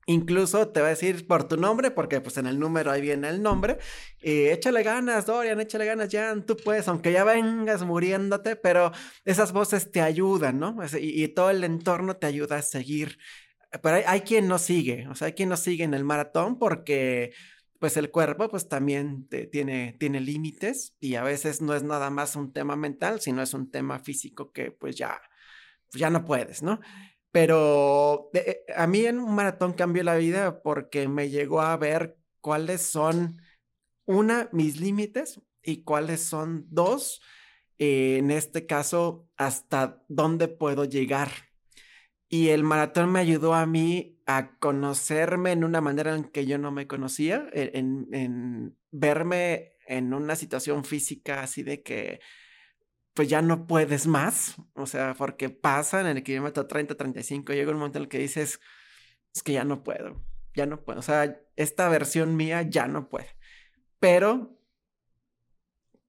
[0.06, 3.30] Incluso te va a decir por tu nombre, porque pues en el número ahí viene
[3.30, 3.78] el nombre.
[4.22, 8.92] Y échale ganas, Dorian, échale ganas, Jan, tú puedes, aunque ya vengas muriéndote, pero
[9.24, 10.76] esas voces te ayudan, ¿no?
[11.00, 13.18] Y, todo el entorno te ayuda a seguir.
[13.82, 17.34] Pero hay, quien no sigue, o sea, hay quien no sigue en el maratón porque
[17.80, 22.36] pues el cuerpo pues también tiene, tiene límites y a veces no es nada más
[22.36, 25.20] un tema mental, sino es un tema físico que pues ya,
[25.92, 26.80] ya no puedes, ¿no?
[27.34, 32.19] Pero eh, a mí en un maratón cambió la vida porque me llegó a ver
[32.41, 33.41] cuáles son,
[34.06, 37.24] una, mis límites y cuáles son, dos,
[37.80, 41.30] en este caso, hasta dónde puedo llegar.
[42.30, 46.60] Y el maratón me ayudó a mí a conocerme en una manera en que yo
[46.60, 52.19] no me conocía, e, en verme en una situación física así de que
[53.13, 57.71] pues ya no puedes más, o sea, porque pasa en el kilómetro 30, 35, llega
[57.71, 58.60] un momento en el que dices,
[59.34, 60.23] es que ya no puedo,
[60.56, 63.36] ya no puedo, o sea, esta versión mía ya no puede,
[63.99, 64.58] pero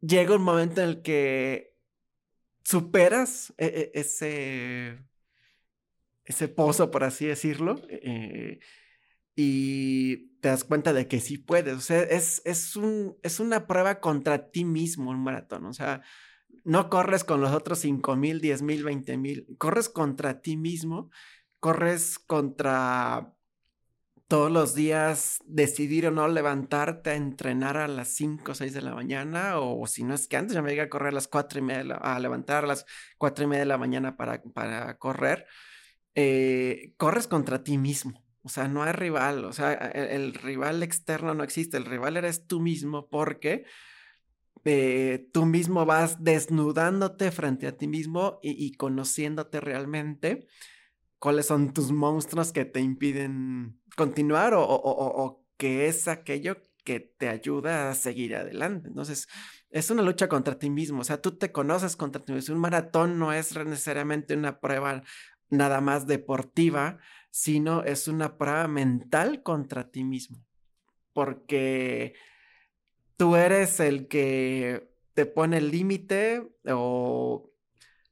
[0.00, 1.76] llega un momento en el que
[2.64, 4.98] superas e, e, ese,
[6.24, 8.60] ese pozo, por así decirlo, eh,
[9.36, 13.66] y te das cuenta de que sí puedes, o sea, es, es, un, es una
[13.66, 16.02] prueba contra ti mismo un maratón, o sea,
[16.64, 21.11] no corres con los otros 5 mil, 10 mil, 20 mil, corres contra ti mismo,
[21.61, 23.35] corres contra
[24.27, 28.83] todos los días decidir o no levantarte a entrenar a las 5 o 6 de
[28.83, 31.29] la mañana, o, si no es que antes ya me llegué a correr a las
[31.29, 32.87] 4 y media, a levantar a las
[33.18, 35.46] 4 y media de la mañana para, para correr,
[36.14, 38.24] eh, corres contra ti mismo.
[38.42, 42.16] O sea, no hay rival, o sea, e, el rival externo no existe, el rival
[42.16, 43.64] eres tú mismo porque
[44.64, 50.46] eh, tú mismo vas desnudándote frente a ti mismo y, conociéndote realmente
[51.18, 57.29] cuáles son tus monstruos que te impiden continuar o, o, que es aquello que te
[57.29, 58.88] ayuda a seguir adelante.
[58.88, 59.29] Entonces,
[59.70, 62.55] es una lucha contra ti mismo, o sea, tú te conoces contra ti mismo.
[62.55, 65.03] Un maratón no es necesariamente una prueba
[65.50, 66.98] nada más deportiva,
[67.31, 70.38] sino es una prueba mental contra ti mismo.
[71.12, 72.14] Porque
[73.16, 77.50] tú eres el que te pone el límite o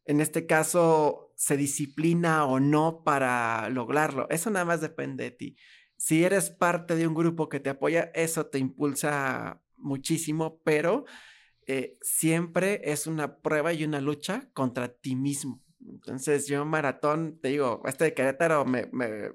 [0.05, 4.29] en este caso se disciplina o no para lograrlo.
[4.31, 5.57] Eso nada más depende de ti.
[5.97, 11.05] Si eres parte de un grupo que te apoya, eso te impulsa muchísimo, pero
[11.67, 15.62] eh, siempre es una prueba y una lucha contra ti mismo.
[15.81, 19.33] Entonces yo maratón, te digo, este de Querétaro me, me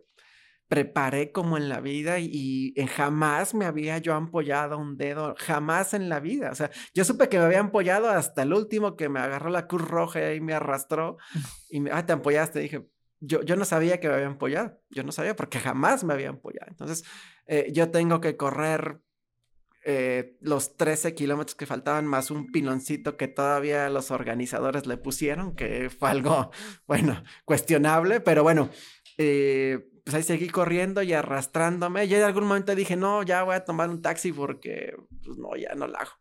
[0.68, 6.10] preparé como en la vida y, jamás me había yo ampollado un dedo, jamás en
[6.10, 6.52] la vida.
[6.52, 9.68] O sea, yo supe que me había ampollado hasta el último que me agarró la
[9.68, 11.18] cruz roja y me arrastró
[11.70, 12.60] y me, ah, te ampollaste.
[12.60, 12.88] Dije,
[13.20, 16.30] yo, yo no sabía que me había ampollado, yo no sabía porque jamás me había
[16.30, 16.68] ampollado.
[16.70, 17.04] Entonces,
[17.46, 19.02] eh, yo tengo que correr
[19.90, 25.56] eh, los 13 kilómetros que faltaban más un piloncito que todavía los organizadores le pusieron,
[25.56, 26.52] que fue algo,
[26.88, 28.70] bueno, cuestionable, pero bueno,
[29.18, 32.06] eh, pues ahí seguí corriendo y arrastrándome.
[32.06, 35.54] Y en algún momento dije, no, ya voy a tomar un taxi porque, pues no,
[35.58, 36.12] ya no la hago.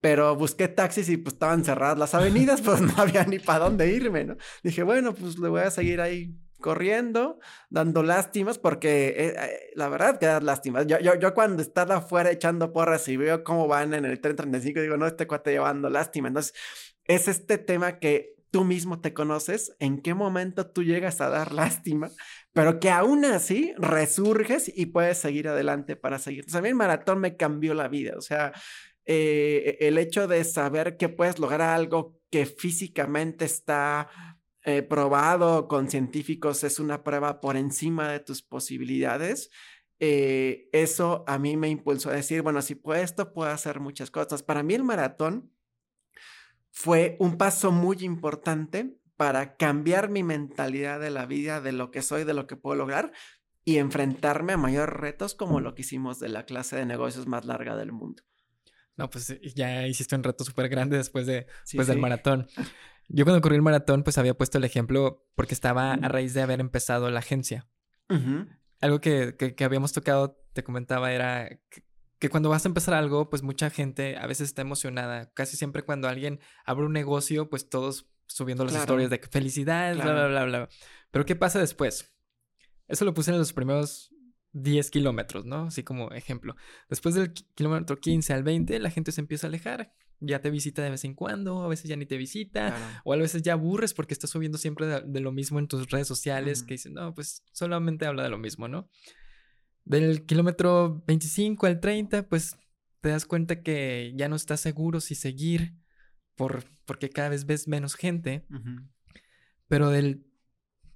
[0.00, 3.92] Pero busqué taxis y pues estaban cerradas las avenidas, pues no había ni para dónde
[3.92, 4.36] irme, ¿no?
[4.62, 9.90] Dije, bueno, pues le voy a seguir ahí corriendo, dando lástimas, porque eh, eh, la
[9.90, 10.86] verdad que das lástimas.
[10.86, 14.34] Yo, yo, yo cuando estaba afuera echando porras y veo cómo van en el tren
[14.34, 16.28] 35, digo, no, este cuate llevando lástima.
[16.28, 16.54] Entonces,
[17.04, 21.52] es este tema que tú mismo te conoces, en qué momento tú llegas a dar
[21.52, 22.12] lástima,
[22.52, 26.42] pero que aún así resurges y puedes seguir adelante para seguir.
[26.42, 28.52] Entonces, a mí el maratón me cambió la vida, o sea,
[29.06, 34.08] eh, el hecho de saber que puedes lograr algo que físicamente está
[34.62, 39.50] eh, probado con científicos, es una prueba por encima de tus posibilidades.
[39.98, 44.12] Eh, eso a mí me impulsó a decir, bueno, si puedo esto, puedo hacer muchas
[44.12, 44.44] cosas.
[44.44, 45.50] Para mí el maratón
[46.74, 52.02] fue un paso muy importante para cambiar mi mentalidad de la vida, de lo que
[52.02, 53.12] soy, de lo que puedo lograr
[53.64, 57.44] y enfrentarme a mayores retos como lo que hicimos de la clase de negocios más
[57.44, 58.24] larga del mundo.
[58.96, 62.48] No, pues ya hiciste un reto súper grande después de, pues, del maratón.
[63.08, 66.42] Yo cuando corrí el maratón, pues había puesto el ejemplo porque estaba a raíz de
[66.42, 67.68] haber empezado la agencia.
[68.80, 71.48] Algo que, que, habíamos tocado, te comentaba, era
[72.24, 75.30] que, cuando vas a empezar algo, pues mucha gente a veces está emocionada.
[75.34, 80.12] Casi siempre cuando alguien abre un negocio, pues todos subiendo las historias de felicidad, bla,
[80.12, 80.68] bla, bla, bla.
[81.10, 82.14] Pero ¿qué pasa después?
[82.88, 84.14] Eso lo puse en los primeros
[84.52, 85.66] 10 kilómetros, ¿no?
[85.66, 86.56] Así como ejemplo.
[86.88, 89.92] Después del kilómetro 15 al 20, la gente se empieza a alejar.
[90.20, 93.16] Ya te visita de vez en cuando, a veces ya ni te visita, o a
[93.16, 96.74] veces ya aburres porque estás subiendo siempre de, lo mismo en tus redes sociales, que
[96.74, 98.88] dicen, no, pues solamente habla de lo mismo, ¿no?
[99.84, 102.56] Del kilómetro 25 al 30, pues
[103.00, 105.74] te das cuenta que ya no estás seguro si seguir
[106.36, 108.46] por, porque cada vez ves menos gente.
[109.68, 110.26] Pero del,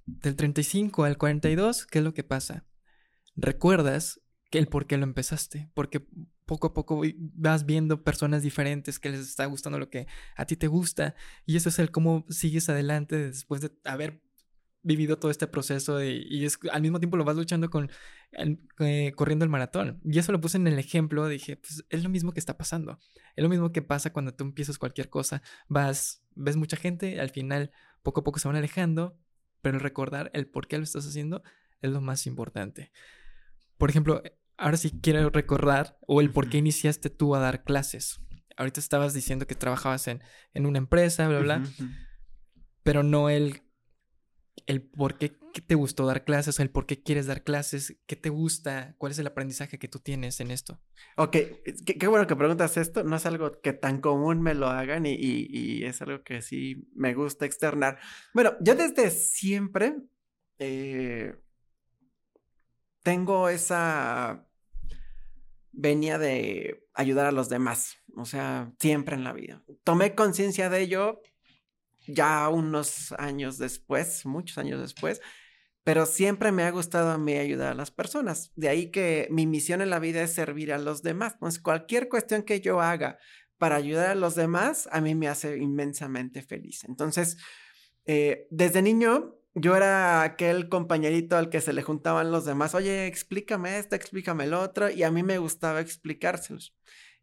[0.05, 2.65] del 35 al 42, ¿qué es lo que pasa?
[3.41, 4.21] recuerdas
[4.51, 6.07] que el por qué lo empezaste, porque
[6.45, 7.01] poco a poco
[7.35, 11.55] vas viendo personas diferentes que les está gustando lo que a ti te gusta y
[11.55, 14.23] eso es el cómo sigues adelante después de haber
[14.81, 17.91] vivido todo este proceso y es, al mismo tiempo lo vas luchando con
[18.79, 19.99] eh, corriendo el maratón.
[20.03, 22.99] Y eso lo puse en el ejemplo dije pues es lo mismo que está pasando.
[23.35, 27.29] Es lo mismo que pasa cuando tú empiezas cualquier cosa vas ves mucha gente al
[27.29, 27.71] final
[28.03, 29.19] poco a poco se van alejando
[29.61, 31.43] pero el recordar el por qué lo estás haciendo
[31.81, 32.91] es lo más importante.
[33.77, 34.21] Por ejemplo,
[34.57, 38.19] ahora sí quiero recordar o el por qué iniciaste tú a dar clases.
[38.57, 40.21] Ahorita estabas diciendo que trabajabas en,
[40.53, 41.63] en una empresa, bla, bla,
[42.83, 43.61] pero no el,
[44.67, 48.29] el por qué te gustó dar clases el por qué quieres dar clases, qué te
[48.29, 50.79] gusta, cuál es el aprendizaje que tú tienes en esto.
[51.17, 51.37] Ok,
[51.85, 55.15] qué, bueno que preguntas esto, no es algo que tan común me lo hagan y,
[55.19, 57.99] y, es algo que sí me gusta externar.
[58.33, 59.95] Bueno, yo desde siempre...
[60.61, 61.33] Eh,
[63.03, 64.45] tengo esa
[65.71, 69.63] venía de ayudar a los demás, o sea, siempre en la vida.
[69.83, 71.21] Tomé conciencia de ello
[72.13, 75.21] ya unos años después, muchos años después,
[75.83, 78.51] pero siempre me ha gustado a mí ayudar a las personas.
[78.55, 81.33] De ahí que mi misión en la vida es servir a los demás.
[81.33, 83.17] Entonces, cualquier cuestión que yo haga
[83.57, 86.83] para ayudar a los demás, a mí me hace inmensamente feliz.
[86.83, 87.37] Entonces,
[88.05, 93.07] eh, desde niño yo era aquel compañerito al que se le juntaban los demás, oye,
[93.07, 96.75] explícame esto, explícame el otro, y a mí me gustaba explicárselos.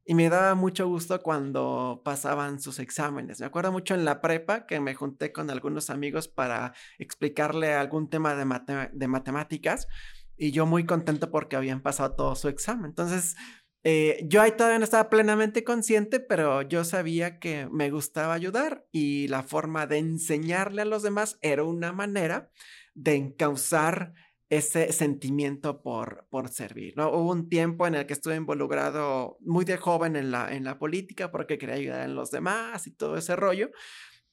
[0.09, 3.41] Y me daba mucho gusto cuando pasaban sus exámenes.
[3.41, 8.09] Me acuerdo mucho en la prepa que me junté con algunos amigos para explicarle algún
[8.09, 9.89] tema de, de matemáticas
[10.37, 12.87] y yo muy contento porque habían pasado todo su examen.
[12.87, 13.35] Entonces,
[13.83, 18.85] eh, yo ahí todavía no estaba plenamente consciente, pero yo sabía que me gustaba ayudar
[18.93, 22.51] y la forma de enseñarle a los demás era una manera
[22.95, 24.15] de encauzar
[24.49, 27.11] ese sentimiento por, por servir, ¿no?
[27.11, 30.79] Hubo un tiempo en el que estuve involucrado muy de joven en la, en la
[30.79, 33.71] política porque quería ayudar a los demás y todo ese rollo,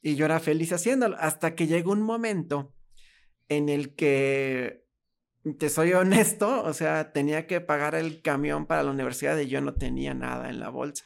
[0.02, 2.76] y yo era feliz haciéndolo, hasta que llegó un momento
[3.50, 4.86] en el que
[5.58, 9.62] te soy honesto, o sea, tenía que pagar el camión para la universidad y yo
[9.62, 11.06] no tenía nada en la bolsa.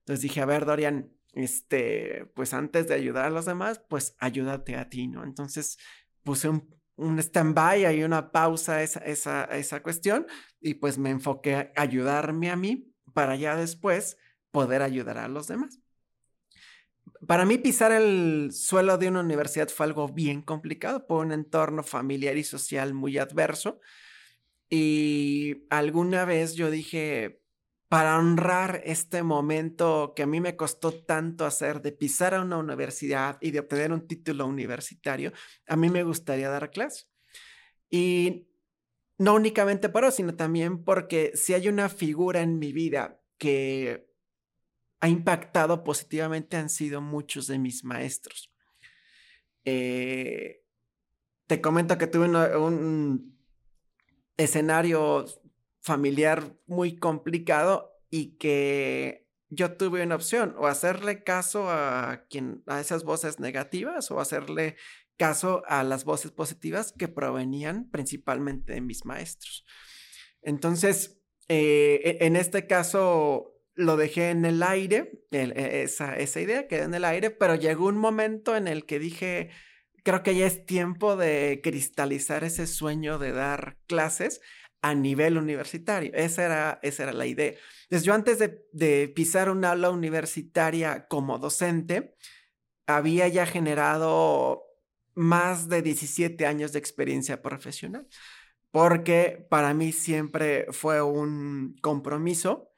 [0.00, 4.76] Entonces dije, a ver, Dorian, este, pues antes de ayudar a los demás, pues ayúdate
[4.76, 5.24] a ti, ¿no?
[5.24, 5.78] Entonces
[6.22, 10.26] puse un, un stand-by y una pausa a esa, esa, esa cuestión
[10.60, 14.16] y pues me enfoqué a ayudarme a mí para ya después
[14.50, 15.80] poder ayudar a los demás
[17.26, 21.82] para mí pisar el suelo de una universidad fue algo bien complicado por un entorno
[21.82, 23.80] familiar y social muy adverso.
[24.70, 27.39] Y alguna vez yo dije,
[27.90, 32.56] para honrar este momento que a mí me costó tanto hacer de pisar a una
[32.56, 35.32] universidad y de obtener un título universitario,
[35.66, 37.06] a mí me gustaría dar clase.
[37.90, 38.46] Y
[39.18, 44.08] no únicamente por eso, sino también porque si hay una figura en mi vida que
[45.00, 48.54] ha impactado positivamente han sido muchos de mis maestros.
[49.64, 50.62] Eh,
[51.48, 53.36] te comento que tuve un
[54.36, 55.26] escenario
[55.80, 62.80] familiar muy complicado y que yo tuve una opción, o hacerle caso a quien, a
[62.80, 64.76] esas voces negativas, o hacerle
[65.16, 69.66] caso a las voces positivas que provenían principalmente de mis maestros.
[70.40, 76.68] Entonces, eh, e, en este caso lo dejé en el aire, e, esa, esa idea
[76.68, 79.50] quedó en el aire, pero llegó un momento en el que dije,
[80.04, 84.40] creo que ya es tiempo de cristalizar ese sueño de dar clases
[84.82, 86.12] a nivel universitario.
[86.14, 87.54] Esa era, esa era la idea.
[87.84, 92.16] Entonces yo antes de, pisar un aula universitaria como docente,
[92.86, 94.64] había ya generado
[95.14, 98.06] más de 17 años de experiencia profesional,
[98.70, 102.70] porque para mí siempre fue un compromiso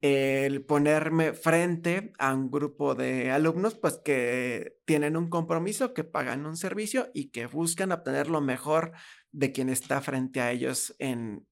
[0.00, 6.46] el ponerme frente a un grupo de alumnos, pues que tienen un compromiso, que pagan
[6.46, 8.92] un servicio y que buscan obtener lo mejor
[9.32, 11.46] de quien está frente a ellos en,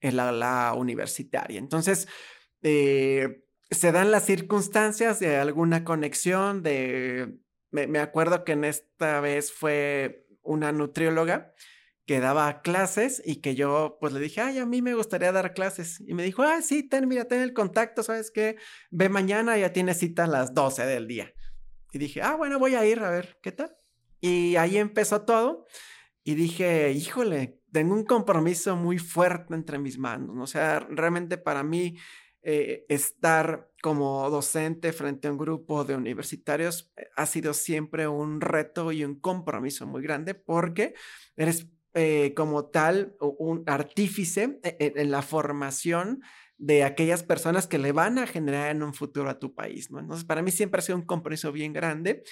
[0.00, 1.58] la, universitaria.
[1.58, 2.08] Entonces,
[2.62, 7.38] eh, se dan las circunstancias de alguna conexión, de,
[7.70, 11.54] me, acuerdo que en esta vez fue una nutrióloga
[12.04, 15.54] que daba clases y que yo pues le dije, ay, a mí me gustaría dar
[15.54, 16.00] clases.
[16.00, 18.56] Y me dijo, ah, sí, ten, mira, ten el contacto, ¿sabes qué?
[18.90, 21.32] Ve mañana, ya tiene cita a las 12 del día.
[21.92, 23.74] Y dije, ah, bueno, voy a ir a ver qué tal.
[24.20, 25.66] Y ahí empezó todo
[26.24, 30.36] y dije, híjole, tengo un compromiso muy fuerte entre mis manos.
[30.38, 31.96] O sea, realmente para mí
[32.42, 38.40] eh, estar como docente frente a un grupo de universitarios eh, ha sido siempre un
[38.40, 40.94] reto y un compromiso muy grande porque
[41.36, 46.20] eres eh, como tal un artífice en, la formación
[46.56, 50.00] de aquellas personas que le van a generar en un futuro a tu país, ¿no?
[50.00, 52.24] Entonces, para mí siempre ha sido un compromiso bien grande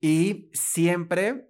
[0.00, 1.48] y siempre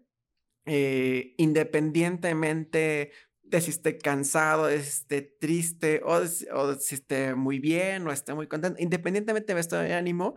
[0.66, 3.12] eh, independientemente
[3.42, 6.28] de si esté cansado, de si esté triste o, de,
[6.80, 10.34] si esté muy bien o esté muy contento, independientemente de mi estado de ánimo,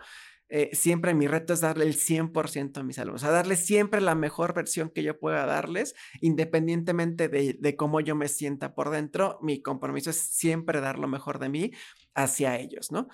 [0.47, 4.15] eh, siempre mi reto es darle el 100% a mis alumnos, sea, darles siempre la
[4.15, 9.39] mejor versión que yo pueda darles, independientemente de, de, cómo yo me sienta por dentro,
[9.41, 11.71] mi compromiso es siempre dar lo mejor de mí
[12.15, 13.09] hacia ellos, ¿no?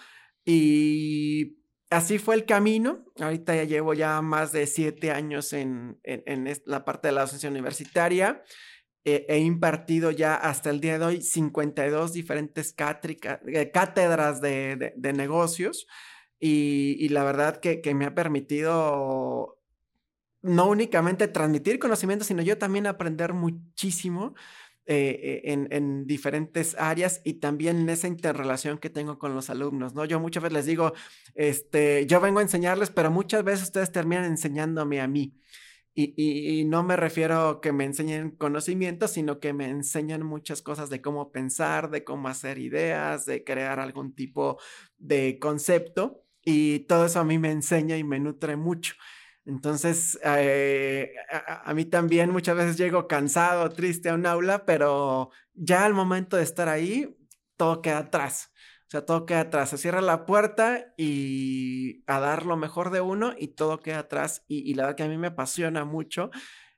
[0.45, 1.57] Y
[1.95, 3.05] así fue el camino.
[3.19, 5.99] Ahorita ya llevo ya más de siete años en,
[6.65, 8.43] la parte de la docencia universitaria.
[9.03, 15.87] he impartido ya hasta el día de hoy 52 diferentes eh, cátedras de, negocios
[16.39, 19.59] y, la verdad que, me ha permitido
[20.41, 24.35] no únicamente transmitir conocimiento, sino yo también aprender muchísimo
[24.87, 29.95] eh, en, en, diferentes áreas y también en esa interrelación que tengo con los alumnos,
[29.95, 30.05] ¿no?
[30.05, 30.93] Yo muchas veces les digo,
[31.33, 35.33] este, yo vengo a enseñarles, pero muchas veces ustedes terminan enseñándome a mí.
[35.97, 36.13] Y,
[36.59, 40.89] y, no me refiero a que me enseñen conocimientos, sino que me enseñan muchas cosas
[40.89, 44.59] de cómo pensar, de cómo hacer ideas, de crear algún tipo
[44.97, 46.25] de concepto.
[46.43, 48.95] Y todo eso a mí me enseña y me nutre mucho.
[49.45, 55.85] Entonces, eh, a, mí también muchas veces llego cansado, triste a un aula, pero ya
[55.85, 57.15] al momento de estar ahí,
[57.55, 58.51] todo queda atrás.
[58.87, 59.69] O sea, todo queda atrás.
[59.69, 64.43] Se cierra la puerta y a dar lo mejor de uno y todo queda atrás.
[64.47, 66.31] Y, la verdad que a mí me apasiona mucho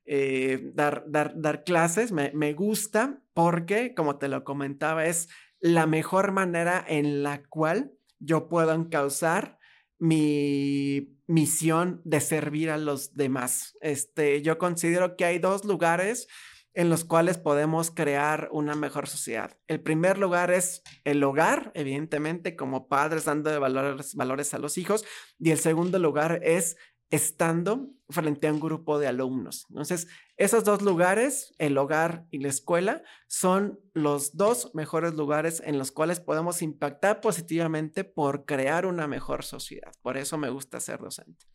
[0.06, 2.12] eh, dar, dar, dar clases.
[2.12, 7.94] Me, me gusta porque, como te lo comentaba, es la mejor manera en la cual
[8.20, 9.58] yo puedo encauzar
[10.00, 13.78] mi misión de servir a los demás.
[13.82, 16.28] Este, yo considero que hay dos lugares
[16.74, 19.58] en los cuales podemos crear una mejor sociedad.
[19.68, 25.04] El primer lugar es el hogar, evidentemente, como padres dando valores, valores a los hijos,
[25.40, 26.78] y el segundo lugar es
[27.10, 29.66] estando frente a un grupo de alumnos.
[29.70, 35.78] Entonces, esos dos lugares, el hogar y la escuela, son los dos mejores lugares en
[35.78, 39.92] los cuales podemos impactar positivamente por crear una mejor sociedad.
[40.02, 41.46] Por eso me gusta ser docente.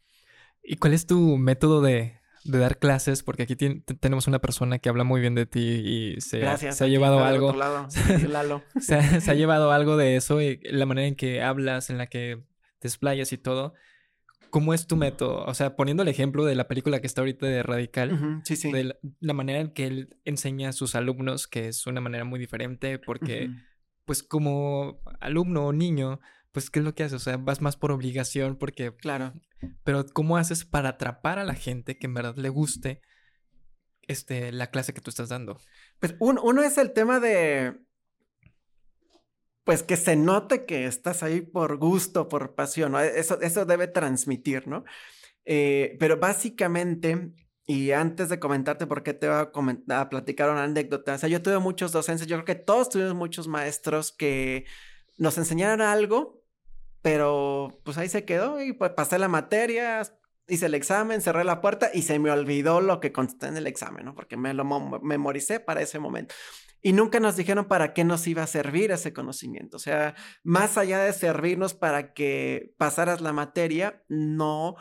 [0.63, 3.23] ¿Y cuál es tu método de, dar clases?
[3.23, 6.41] Porque aquí tenemos una persona que habla muy bien de ti y se,
[6.73, 7.53] se ha llevado algo.
[8.81, 12.45] se, ha llevado algo de eso, y la manera en que hablas, en la que
[12.79, 13.75] te explayas y todo.
[14.53, 15.47] ¿Cómo es tu método?
[15.47, 18.71] O sea, poniendo el ejemplo de la película que está ahorita de Radical, sí, sí.
[18.71, 22.39] de la, manera en que él enseña a sus alumnos, que es una manera muy
[22.39, 23.49] diferente, porque,
[24.05, 26.21] pues, como alumno o niño,
[26.53, 27.17] pues, ¿qué es lo que haces?
[27.17, 28.95] O sea, vas más por obligación, porque.
[28.95, 29.33] Claro.
[29.85, 33.01] Pero, ¿cómo haces para atrapar a la gente que en verdad le guste
[34.03, 35.59] este, la clase que tú estás dando?
[35.99, 37.73] Pues, uno es el tema de
[39.65, 43.01] pues que se note que estás ahí por gusto, por pasión, ¿no?
[43.01, 44.85] Eso, eso debe transmitir, ¿no?
[45.45, 47.33] Eh, pero básicamente
[47.67, 51.29] Y antes de comentarte por qué te voy a, a platicar una anécdota, o sea,
[51.29, 54.67] yo tuve muchos docentes, yo creo que todos tuvimos muchos maestros que
[55.17, 56.43] nos enseñaron algo,
[57.03, 60.03] pero pues ahí se quedó y pues pasé la materia,
[60.49, 63.67] hice el examen, cerré la puerta y se me olvidó lo que contesté en el
[63.67, 64.15] examen, ¿no?
[64.15, 64.65] Porque me lo
[65.03, 66.35] memoricé para ese momento.
[66.83, 69.77] Y nunca nos dijeron para qué nos iba a servir ese conocimiento.
[69.77, 74.75] O sea, más allá de servirnos para que pasaras la materia, no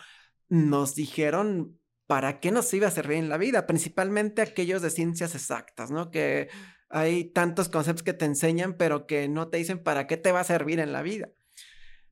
[0.50, 5.36] nos dijeron para qué nos iba a servir en la vida, principalmente aquellos de ciencias
[5.36, 6.12] exactas, ¿no?
[6.12, 6.50] Que
[6.90, 10.42] hay tantos conceptos que te enseñan, pero que no te dicen para qué te va
[10.42, 11.30] a servir en la vida.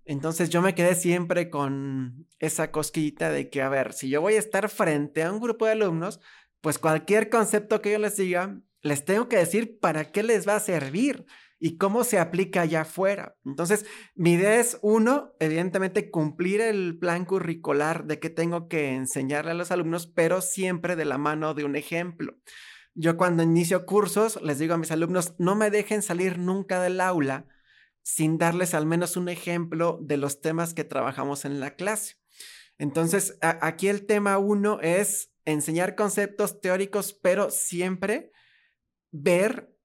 [0.06, 4.36] Entonces yo me quedé siempre con esa cosquillita de que, a ver, si yo voy
[4.36, 6.20] a estar frente a un grupo de alumnos,
[6.62, 10.56] pues cualquier concepto que yo les diga, les tengo que decir para qué les va
[10.56, 11.26] a servir
[11.60, 13.36] y cómo se aplica allá afuera.
[13.44, 19.52] Entonces, mi idea es, uno, evidentemente cumplir el plan curricular de que tengo que enseñarle
[19.52, 22.38] a los alumnos, pero siempre de la mano de un ejemplo.
[22.96, 27.02] Yo cuando inicio cursos, les digo a mis alumnos, no me dejen salir nunca del
[27.02, 27.46] aula
[28.02, 32.16] sin darles al menos un ejemplo de los temas que trabajamos en la clase.
[32.78, 38.32] Entonces, aquí el tema uno es enseñar conceptos teóricos, pero siempre
[39.12, 39.76] ver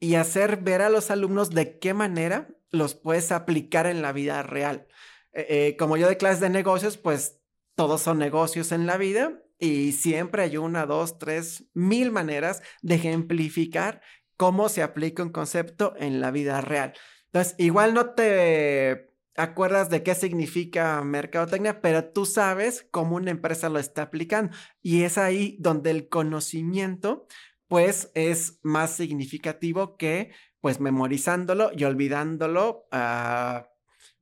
[0.00, 4.42] y hacer ver a los alumnos de qué manera los puedes aplicar en la vida
[4.42, 4.86] real.
[5.32, 7.40] Eh, eh, como yo de clases de negocios, pues
[7.74, 12.96] todos son negocios en la vida y siempre hay una, dos, tres, mil maneras de
[12.96, 14.00] ejemplificar
[14.36, 16.94] cómo se aplica un concepto en la vida real.
[17.26, 23.68] Entonces, igual no te acuerdas de qué significa mercadotecnia, pero tú sabes cómo una empresa
[23.68, 24.56] lo está aplicando.
[24.82, 27.26] Y es ahí donde el conocimiento,
[27.68, 33.68] pues, es más significativo que, pues, memorizándolo y olvidándolo a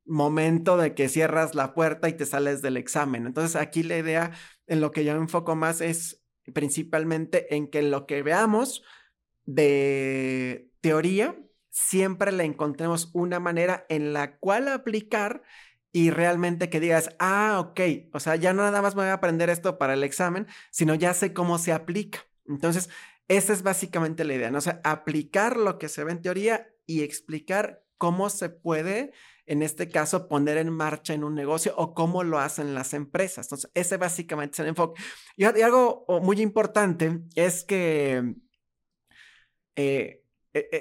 [0.04, 3.26] momento de que cierras la puerta y te sales del examen.
[3.26, 4.32] Entonces, aquí la idea
[4.66, 6.22] en lo que yo enfoco más es
[6.52, 8.82] principalmente en que lo que veamos
[9.44, 11.36] de teoría
[11.70, 15.42] siempre le encontremos una manera en la cual aplicar
[15.92, 17.80] y realmente que digas, ah, ok,
[18.12, 20.94] o sea, ya no nada más me voy a aprender esto para el examen, sino
[20.94, 22.20] ya sé cómo se aplica.
[22.46, 22.90] Entonces,
[23.28, 24.58] esa es básicamente la idea, ¿no?
[24.58, 29.12] O sea, aplicar lo que se ve en teoría y explicar cómo se puede,
[29.46, 33.46] en este caso, poner en marcha en un negocio o cómo lo hacen las empresas.
[33.46, 35.02] Entonces, ese básicamente es el enfoque.
[35.36, 38.34] Y, algo muy importante es que
[39.76, 40.22] eh,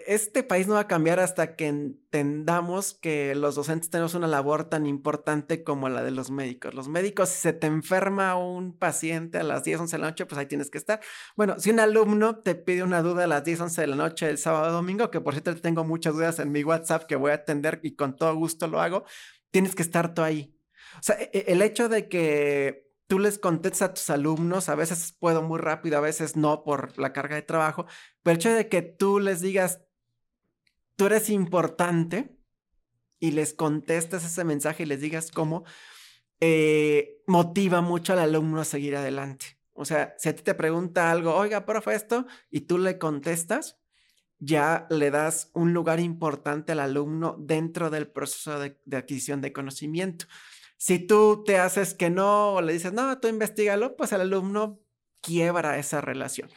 [0.07, 4.65] este país no va a cambiar hasta que entendamos que los docentes tenemos una labor
[4.69, 6.73] tan importante como la de los médicos.
[6.73, 10.26] Los médicos, si se te enferma un paciente a las 10, 11 de la noche,
[10.26, 10.99] pues ahí tienes que estar.
[11.36, 14.30] Bueno, si un alumno te pide una duda a las 10, 11 de la noche
[14.30, 17.36] el sábado domingo, que por cierto tengo muchas dudas en mi WhatsApp que voy a
[17.36, 19.05] atender y con todo gusto lo hago,
[19.51, 20.55] tienes que estar tú ahí.
[20.99, 25.15] O sea, e, el hecho de que tú les contestas a tus alumnos, a veces
[25.19, 27.86] puedo muy rápido, a veces no por la carga de trabajo,
[28.26, 29.82] pero el hecho de que tú les digas,
[30.95, 32.36] tú eres importante
[33.19, 35.63] y les contestas ese mensaje y les digas cómo,
[36.39, 39.59] eh, motiva mucho al alumno a seguir adelante.
[39.73, 43.78] O sea, si a ti te pregunta algo, oiga, profe, esto, y tú le contestas,
[44.39, 49.53] ya le das un lugar importante al alumno dentro del proceso de, de adquisición de
[49.53, 50.26] conocimiento.
[50.78, 54.80] Si tú te haces que no o le dices, no, tú investigalo, pues el alumno
[55.21, 56.49] quiebra esa relación.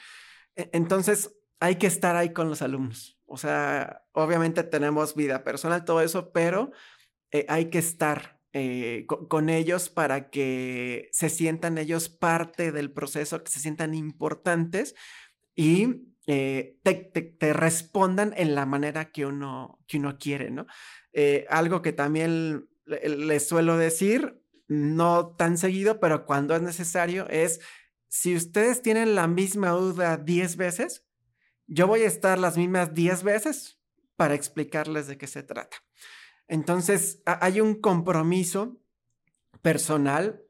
[0.56, 3.18] E, entonces, hay que estar ahí con los alumnos.
[3.26, 6.72] O sea, obviamente tenemos vida personal, todo eso, pero
[7.30, 13.42] eh, hay que estar eh, con, ellos para que se sientan ellos parte del proceso,
[13.44, 14.94] que se sientan importantes
[15.54, 20.66] y eh, te, respondan en la manera que uno, que uno quiere, ¿no?
[21.50, 27.60] algo que también les suelo decir, no tan seguido, pero cuando es necesario, es
[28.06, 31.07] si ustedes tienen la misma duda 10 veces,
[31.68, 33.78] yo voy a estar las mismas 10 veces
[34.16, 35.76] para explicarles de qué se trata.
[36.48, 38.80] Entonces, hay un compromiso
[39.62, 40.42] personal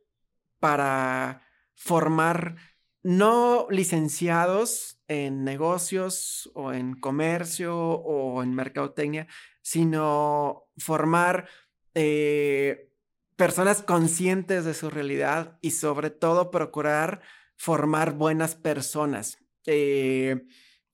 [0.61, 1.43] para
[1.75, 2.57] formar
[3.03, 9.27] no licenciados en negocios o en comercio o en mercadotecnia,
[9.61, 11.49] sino formar
[11.95, 12.91] eh,
[13.37, 17.23] personas conscientes de su realidad y sobre todo procurar
[17.57, 19.39] formar buenas personas.
[19.67, 20.47] Eh,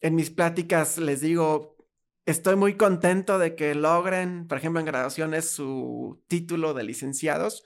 [0.05, 1.79] en mis pláticas les digo,
[2.27, 7.65] estoy muy contento de que logren, por ejemplo, en graduaciones su título de licenciados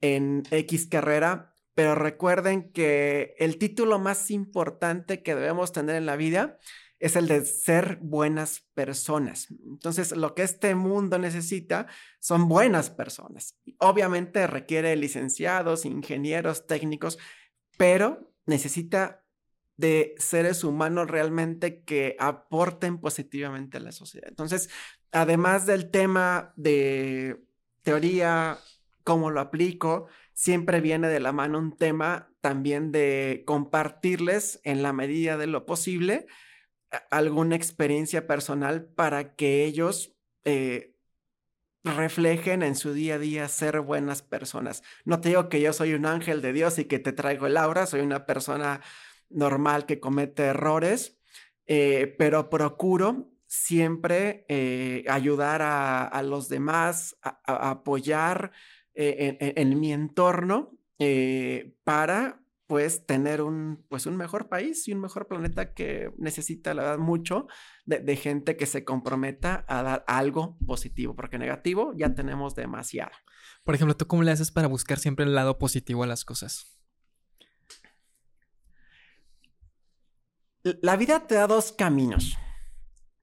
[0.00, 6.16] en X carrera, pero recuerden que el título más importante que debemos tener en la
[6.16, 6.58] vida
[6.98, 9.46] es el de ser buenas personas.
[9.64, 11.86] Entonces, lo que este mundo necesita
[12.18, 13.56] son buenas personas.
[13.78, 17.18] Obviamente requiere licenciados, ingenieros, técnicos,
[17.76, 19.27] pero necesita
[19.78, 24.28] de seres humanos realmente que aporten positivamente a la sociedad.
[24.28, 24.68] Entonces,
[25.12, 27.40] además del tema de
[27.82, 28.58] teoría,
[29.04, 34.92] cómo lo aplico, siempre viene de la mano un tema también de compartirles en la
[34.92, 36.26] medida de lo posible
[37.10, 40.94] alguna experiencia personal para que ellos eh,
[41.84, 44.82] reflejen en su día a día ser buenas personas.
[45.04, 47.56] No te digo que yo soy un ángel de Dios y que te traigo el
[47.56, 48.80] aura, soy una persona
[49.30, 51.18] normal que comete errores,
[51.66, 58.52] eh, pero procuro siempre eh, ayudar a, los demás, a, apoyar
[58.94, 60.78] en, mi entorno
[61.84, 66.82] para pues tener un, pues, un mejor país y un mejor planeta que necesita, la
[66.82, 67.46] verdad, mucho
[67.86, 73.12] de, gente que se comprometa a dar algo positivo, porque negativo ya tenemos demasiado.
[73.64, 76.77] Por ejemplo, ¿tú cómo le haces para buscar siempre el lado positivo a las cosas?
[80.62, 82.36] La vida te da dos caminos.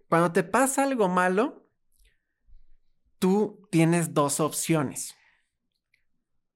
[0.08, 1.70] Cuando te pasa algo malo,
[3.20, 5.16] tú tienes dos opciones.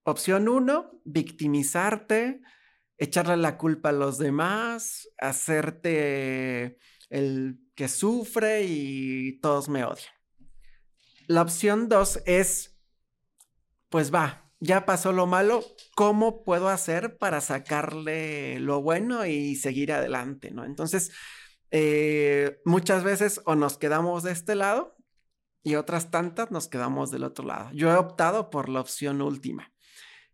[0.03, 2.41] Opción uno, victimizarte,
[2.97, 6.77] echarle la culpa a los demás, hacerte
[7.09, 10.13] el que sufre y todos me odian.
[11.27, 12.80] La opción dos es,
[13.89, 15.64] pues va, ya pasó lo malo,
[15.95, 20.51] ¿cómo puedo hacer para sacarle lo bueno y seguir adelante?
[20.51, 20.66] ¿no?
[20.66, 21.12] Entonces,
[21.72, 24.97] eh, muchas veces o nos quedamos de este lado
[25.64, 27.70] y otras tantas nos quedamos del otro lado.
[27.74, 29.72] Yo he optado por la opción última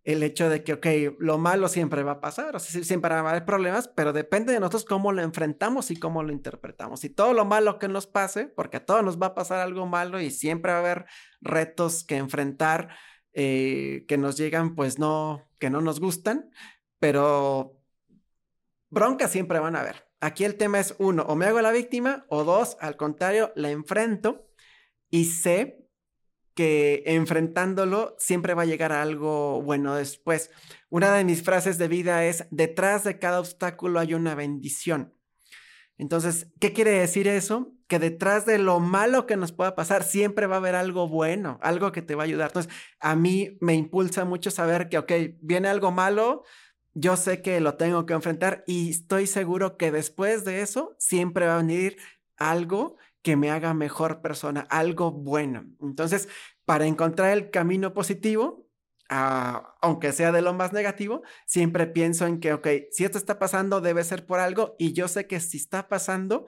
[0.05, 0.86] el hecho de que, ok,
[1.19, 4.59] lo malo siempre va a pasar, o siempre va a haber problemas, pero depende de
[4.59, 7.03] nosotros cómo lo enfrentamos y cómo lo interpretamos.
[7.03, 9.88] Y todo lo malo que nos pase, porque a todos nos va a pasar algo
[9.88, 11.05] malo y siempre va a haber
[11.41, 12.89] retos que enfrentar
[13.36, 16.51] eh, que nos llegan, pues no, que no nos gustan,
[16.99, 17.77] pero
[18.89, 20.07] broncas siempre van a haber.
[20.21, 23.69] Aquí el tema es uno, o me hago la víctima, o dos, al contrario, la
[23.69, 24.47] enfrento
[25.09, 25.86] y sé
[26.53, 30.49] que enfrentándolo siempre va a llegar algo bueno después.
[30.89, 35.13] Una de mis frases de vida es, detrás de cada obstáculo hay una bendición.
[35.97, 37.74] Entonces, ¿qué quiere decir eso?
[37.88, 41.59] Que detrás de lo malo que nos pueda pasar siempre va a haber algo bueno,
[41.61, 42.49] algo que te va a ayudar.
[42.49, 45.11] Entonces, a mí me impulsa mucho saber que, ok,
[45.41, 46.43] viene algo malo,
[46.93, 51.45] yo sé que lo tengo que enfrentar y estoy seguro que después de eso siempre
[51.45, 51.97] va a venir
[52.38, 55.65] algo que me haga mejor persona, algo bueno.
[55.81, 56.29] Entonces,
[56.63, 58.69] para encontrar el camino positivo,
[59.09, 63.39] ah, aunque sea de lo más negativo, siempre pienso en que, ok, si esto está
[63.39, 66.45] pasando, debe ser por algo y yo sé que si está pasando,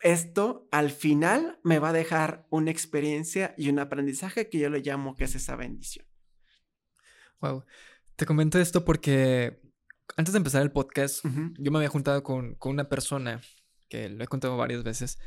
[0.00, 4.80] esto al final me va a dejar una experiencia y un aprendizaje que yo le
[4.80, 6.06] llamo que es esa bendición.
[7.40, 7.64] Wow.
[8.16, 9.60] Te comento esto porque
[10.16, 11.24] antes de empezar el podcast,
[11.58, 13.40] yo me había juntado con, con, una persona
[13.88, 15.18] que lo he contado varias veces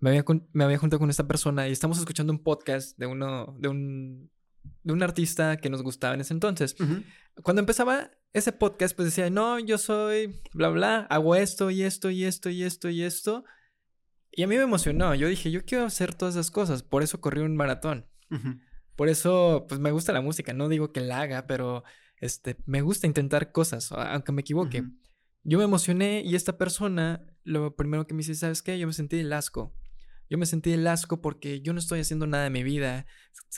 [0.00, 3.56] me había, me había juntado con esta persona y estamos escuchando un podcast de uno,
[3.58, 4.30] de un,
[4.82, 6.76] de un artista que nos gustaba en ese entonces.
[7.42, 12.10] Cuando empezaba ese podcast, pues decía, no, yo soy bla, bla, hago esto y esto
[12.10, 13.44] y esto y esto y esto.
[14.36, 15.14] Y a mí me emocionó.
[15.14, 16.82] Yo dije, yo quiero hacer todas esas cosas.
[16.82, 18.06] Por eso corrí un maratón.
[18.94, 20.52] Por eso, pues me gusta la música.
[20.52, 21.84] No digo que la haga, pero
[22.20, 24.84] este, me gusta intentar cosas, aunque me equivoque.
[25.42, 28.78] Yo me emocioné y esta persona, lo primero que me dice, ¿sabes qué?
[28.78, 29.74] Yo me sentí el asco.
[30.28, 33.06] Yo me sentí el asco porque yo no estoy haciendo nada de mi vida.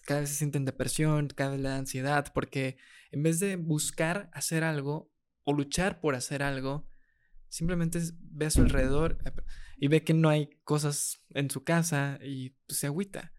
[0.04, 2.76] Cada vez se sienten depresión, cada vez la ansiedad, porque
[3.10, 5.10] en vez de buscar hacer algo
[5.42, 6.86] o luchar por hacer algo,
[7.48, 9.32] simplemente ve a su alrededor eh,
[9.78, 13.32] y ve que no hay cosas en su casa y pues, se agüita.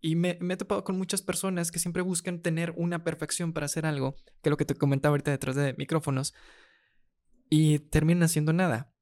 [0.00, 3.86] Y me, he topado con muchas personas que siempre buscan tener una perfección para hacer
[3.86, 6.34] algo, que es lo que te comentaba ahorita detrás de micrófonos,
[7.48, 8.92] y terminan haciendo nada.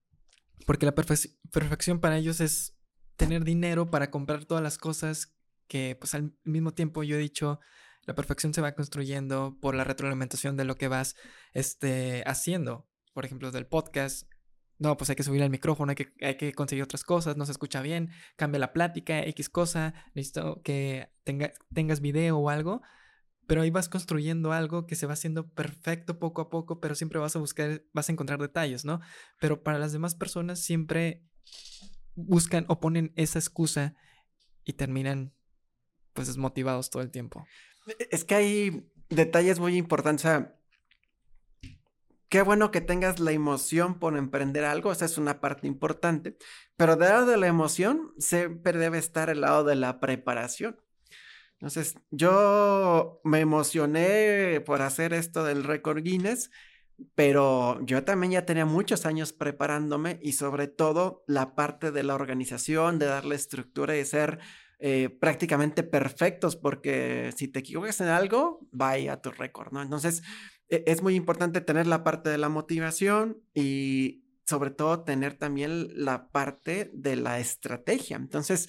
[0.65, 2.79] Porque la perfección para ellos es
[3.17, 5.35] tener dinero para comprar todas las cosas
[5.67, 7.59] que pues al mismo tiempo yo he dicho,
[8.05, 11.17] la perfección se va construyendo por la retroalimentación de lo que vas
[11.53, 12.89] este, haciendo.
[13.13, 14.32] Por ejemplo, del podcast.
[14.83, 17.47] No, pues hay que subir el micrófono, hay que, hay que conseguir otras cosas, no
[17.47, 22.83] se escucha bien, cambia la plática, X cosa, necesito que tenga, tengas video o algo,
[23.47, 27.21] pero ahí vas construyendo algo que se va haciendo perfecto poco a poco, pero siempre
[27.21, 29.01] vas a buscar, vas a encontrar detalles, ¿no?
[29.39, 31.23] Pero para las demás personas siempre
[32.17, 33.95] buscan o ponen esa excusa
[34.65, 35.33] y terminan
[36.13, 37.47] pues desmotivados todo el tiempo.
[37.87, 40.27] E, es que hay detalles muy importantes.
[42.33, 46.39] Qué bueno que tengas la emoción por emprender algo, esa es una parte importante,
[46.79, 50.81] pero del de la emoción siempre debe estar el lado de la preparación.
[51.61, 56.51] Entonces, yo me emocioné por hacer esto del récord Guinness
[57.15, 62.15] pero yo también ya tenía muchos años preparándome y sobre todo la parte de la
[62.15, 64.39] organización, de darle estructura y ser
[64.79, 69.83] eh, prácticamente perfectos, porque si te equivocas en algo, vaya tu récord, ¿no?
[69.83, 70.23] Entonces,
[70.73, 76.31] es muy importante tener la parte de la motivación y sobre todo tener también la
[76.31, 78.17] parte de la estrategia.
[78.17, 78.69] Entonces,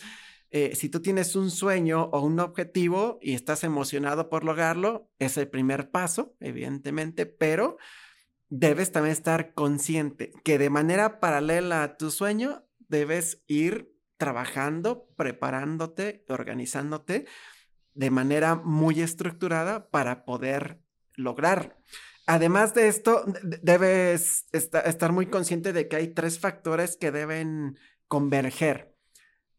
[0.52, 5.38] eh, si tú tienes un sueño o un objetivo y estás emocionado por lograrlo, es
[5.38, 7.78] el primer paso, evidentemente, pero
[8.50, 16.24] debes también estar consciente que de manera paralela a tu sueño debes ir trabajando, preparándote,
[16.30, 17.26] organizándote
[17.96, 20.83] de manera muy estructurada para poder
[21.16, 21.78] lograr.
[22.26, 23.26] Además de esto,
[23.62, 28.96] debes estar muy consciente de que hay tres factores que deben converger.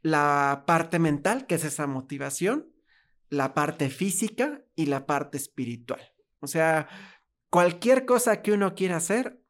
[0.02, 2.72] La parte mental, que es esa motivación,
[3.28, 6.00] la parte física y la parte espiritual.
[6.40, 6.88] O sea,
[7.54, 9.40] Cualquier cosa que uno quiera hacer,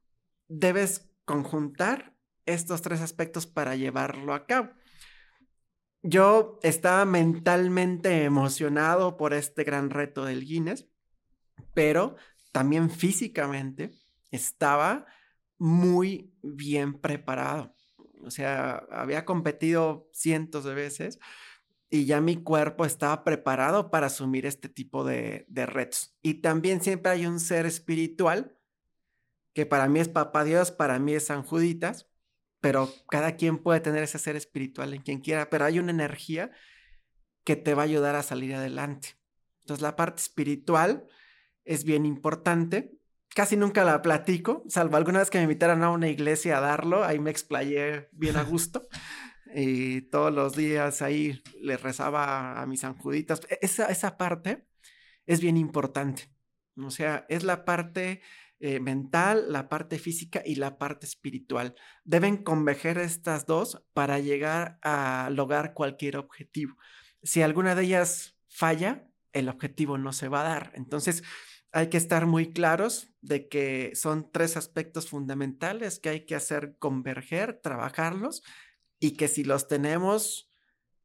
[0.48, 4.72] debes conjuntar estos tres aspectos para llevarlo a cabo.
[6.02, 10.86] Yo estaba mentalmente emocionado por este gran reto del Guinness,
[11.74, 12.16] pero
[12.52, 13.92] también físicamente
[14.30, 15.06] estaba
[15.58, 17.74] muy bien preparado.
[18.22, 21.18] O sea, había competido cientos de veces
[21.90, 26.16] y ya mi cuerpo estaba preparado para asumir este tipo de, retos.
[26.22, 28.58] Y también siempre hay un ser espiritual,
[29.52, 32.10] que para mí es Papá Dios, para mí es San Juditas,
[32.60, 36.50] pero cada quien puede tener ese ser espiritual en quien quiera, pero hay una energía
[37.44, 39.10] que te va a ayudar a salir adelante.
[39.60, 41.06] Entonces la parte espiritual
[41.64, 42.98] es bien importante.
[43.34, 47.04] Casi nunca la platico, salvo alguna vez que me invitaron a una iglesia a darlo,
[47.04, 48.86] ahí me explayé bien a gusto.
[49.54, 53.40] y todos los días ahí le rezaba a mis anjuditas.
[53.48, 54.66] E, esa, esa parte
[55.26, 56.30] es bien importante.
[56.76, 58.20] O sea, es la parte
[58.58, 61.74] eh, mental, la parte física y la parte espiritual.
[62.04, 66.76] Deben converger estas dos para llegar a lograr cualquier objetivo.
[67.22, 70.72] Si alguna de ellas falla, el objetivo no se va a dar.
[70.74, 71.22] Entonces,
[71.74, 76.76] hay que estar muy claros de que son tres aspectos fundamentales que hay que hacer
[76.78, 78.44] converger, trabajarlos
[79.00, 80.48] y que si los tenemos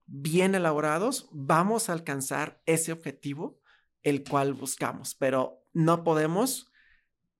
[0.05, 3.59] bien elaborados, vamos a alcanzar ese objetivo
[4.03, 6.71] el cual buscamos, pero no podemos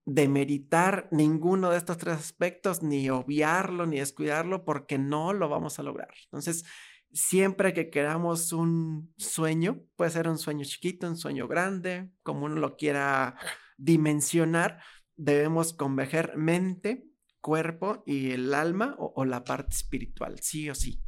[0.05, 5.83] demeritar ninguno de estos tres aspectos, ni obviarlo, ni descuidarlo, porque no lo vamos a
[5.83, 6.13] lograr.
[6.25, 6.65] Entonces,
[7.11, 12.55] siempre que queramos un sueño, puede ser un sueño chiquito, un sueño grande, como uno
[12.55, 13.35] lo quiera
[13.77, 14.81] dimensionar,
[15.15, 17.05] debemos converger mente,
[17.41, 21.01] cuerpo y el alma o, la parte espiritual, sí o sí.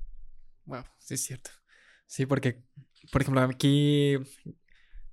[0.65, 1.51] Wow, sí es cierto.
[2.05, 2.63] Sí, porque,
[3.11, 4.17] por ejemplo, aquí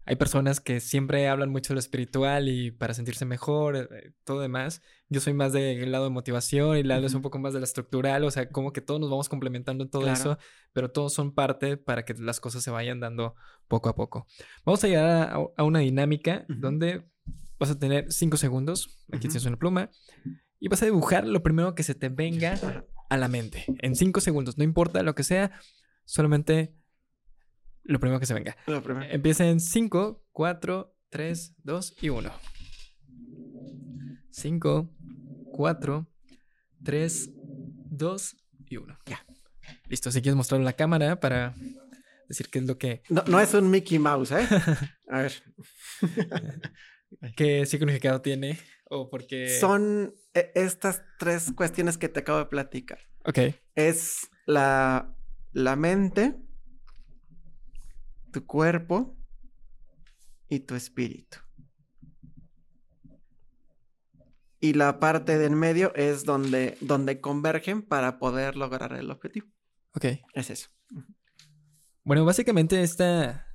[0.09, 4.41] hay personas que siempre hablan mucho de lo espiritual y para sentirse mejor, eh, todo
[4.41, 4.81] demás.
[5.11, 7.67] Yo soy más del lado de motivación y Lalo es un poco más de la
[7.67, 10.39] estructural, o sea, como que todos nos vamos complementando en todo eso,
[10.73, 13.35] pero todos son parte para que las cosas se vayan dando
[13.69, 14.27] poco a poco.
[14.65, 17.05] Vamos a llegar a, una dinámica donde
[17.59, 19.91] vas a tener cinco segundos, aquí tienes una pluma,
[20.59, 22.59] y vas a dibujar lo primero que se te venga
[23.11, 23.67] a la mente.
[23.83, 25.51] En cinco segundos, no importa lo que sea,
[26.07, 26.78] solamente
[27.89, 28.57] lo primero que se venga.
[29.11, 32.31] Empieza en 5, 4, 3, 2 y 1.
[34.31, 34.91] 5,
[35.53, 36.07] 4,
[36.85, 38.37] 3, 2
[38.69, 38.99] y 1.
[39.07, 39.27] Ya.
[39.89, 41.55] Listo, si quieres mostrarlo en la cámara para
[42.29, 43.03] decir qué es lo que...
[43.09, 44.47] No, no es un Mickey Mouse, ¿eh?
[45.09, 45.33] A ver.
[47.37, 48.59] ¿Qué significado tiene?
[48.85, 49.59] ¿O porque...
[49.59, 52.99] Son e, estas tres cuestiones que te acabo de platicar.
[53.25, 53.39] Ok.
[53.75, 55.17] Es la,
[55.53, 56.37] la mente,
[58.31, 59.17] tu cuerpo
[60.49, 61.39] y tu espíritu.
[64.61, 69.47] Y la parte del medio es donde, donde convergen para poder lograr el objetivo.
[69.95, 70.07] Ok.
[70.35, 70.69] Es eso.
[72.03, 73.47] Bueno, básicamente esta,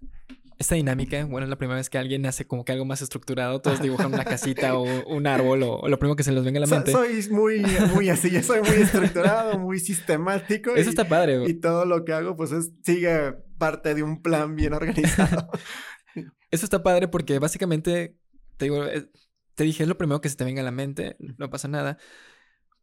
[0.60, 3.62] esta dinámica, bueno, es la primera vez que alguien hace como que algo más estructurado,
[3.62, 6.62] todos dibujan una casita o un árbol o, lo primero que se les venga a
[6.62, 6.92] la mente.
[6.92, 10.76] soy muy, muy así, yo soy muy estructurado, muy sistemático.
[10.76, 11.44] Eso está padre.
[11.48, 15.50] Y todo lo que hago, pues es, sigue parte de un plan bien organizado.
[16.52, 18.16] Eso está padre porque básicamente,
[18.58, 19.10] te digo, eh,
[19.56, 21.98] te dije, es lo primero que se te venga a la mente, no pasa nada.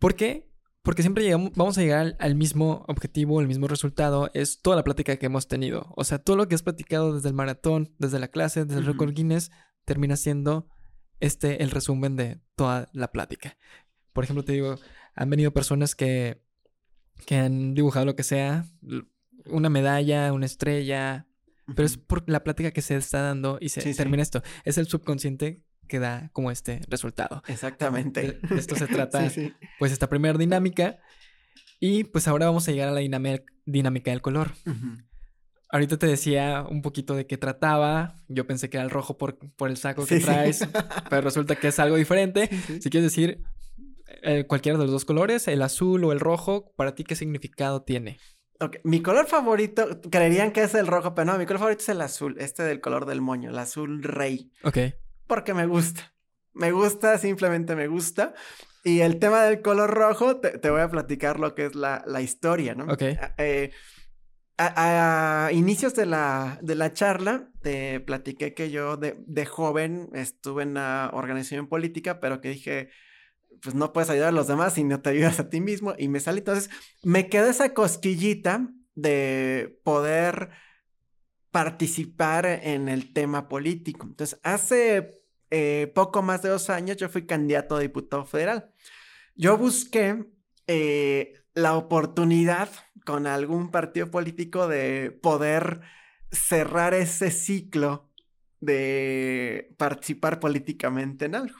[0.00, 0.49] ¿Por qué?
[0.90, 4.82] Porque siempre llegamos, vamos a llegar al, mismo objetivo, el mismo resultado, es toda la
[4.82, 5.86] plática que hemos tenido.
[5.94, 8.86] O sea, todo lo que has platicado desde el maratón, desde la clase, desde el
[8.86, 9.52] record Guinness,
[9.84, 10.66] termina siendo
[11.20, 13.56] este el resumen de toda la plática.
[14.12, 14.80] Por ejemplo, te digo,
[15.14, 16.42] han venido personas que,
[17.24, 18.66] que han dibujado lo que sea,
[19.46, 21.28] una medalla, una estrella,
[21.76, 24.42] pero es por la plática que se está dando y se termina esto.
[24.64, 27.42] Es el subconsciente que da como este resultado.
[27.48, 28.40] Exactamente.
[28.40, 29.30] De, esto se trata,
[29.78, 30.98] pues, esta primera dinámica.
[31.80, 34.52] Y pues ahora vamos a llegar a la dinámica del color.
[35.70, 38.22] Ahorita te decía un poquito de qué trataba.
[38.28, 40.66] Yo pensé que era el rojo por, por el saco que traes,
[41.10, 42.50] pero resulta que es algo diferente.
[42.80, 43.42] Si quieres decir
[44.22, 47.82] eh, cualquiera de los dos colores, el azul o el rojo, ¿para ti qué significado
[47.82, 48.18] tiene?
[48.60, 51.88] Ok, mi color favorito, creerían que es el rojo, pero no, mi color favorito es
[51.88, 54.52] el azul, este del color del moño, el azul rey.
[54.64, 54.78] Ok.
[55.30, 56.12] Porque me gusta.
[56.54, 58.34] Me gusta, simplemente me gusta.
[58.82, 62.20] Y el tema del color rojo, te, voy a platicar lo que es la, la
[62.20, 62.92] historia, ¿no?
[62.92, 63.02] Ok.
[63.38, 63.70] Eh,
[64.58, 70.64] a, inicios de la, de la charla, te platiqué que yo de, de, joven estuve
[70.64, 72.90] en una organización política, pero que dije,
[73.62, 75.94] pues no puedes ayudar a los demás si no te ayudas a ti mismo.
[75.96, 76.70] Y me sale, entonces,
[77.04, 80.50] me quedó esa cosquillita de poder
[81.52, 84.08] participar en el tema político.
[84.08, 85.19] Entonces, hace
[85.50, 88.72] eh, poco más de dos años yo fui candidato a diputado federal.
[89.34, 90.26] Yo busqué
[90.66, 92.68] eh, la oportunidad
[93.04, 95.80] con algún partido político de poder
[96.30, 98.08] cerrar ese ciclo
[98.60, 101.58] de participar políticamente en algo.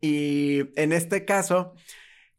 [0.00, 1.74] Y en este caso,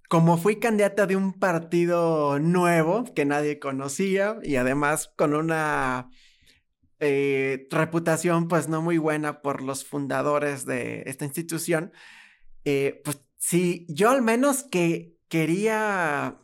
[0.10, 6.10] como fui candidata de un partido nuevo que nadie conocía y además con una
[7.00, 11.92] eh, reputación pues no muy buena por los fundadores de esta institución,
[12.66, 16.40] eh, pues sí, yo al menos que quería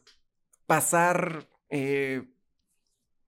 [0.65, 2.27] pasar, eh,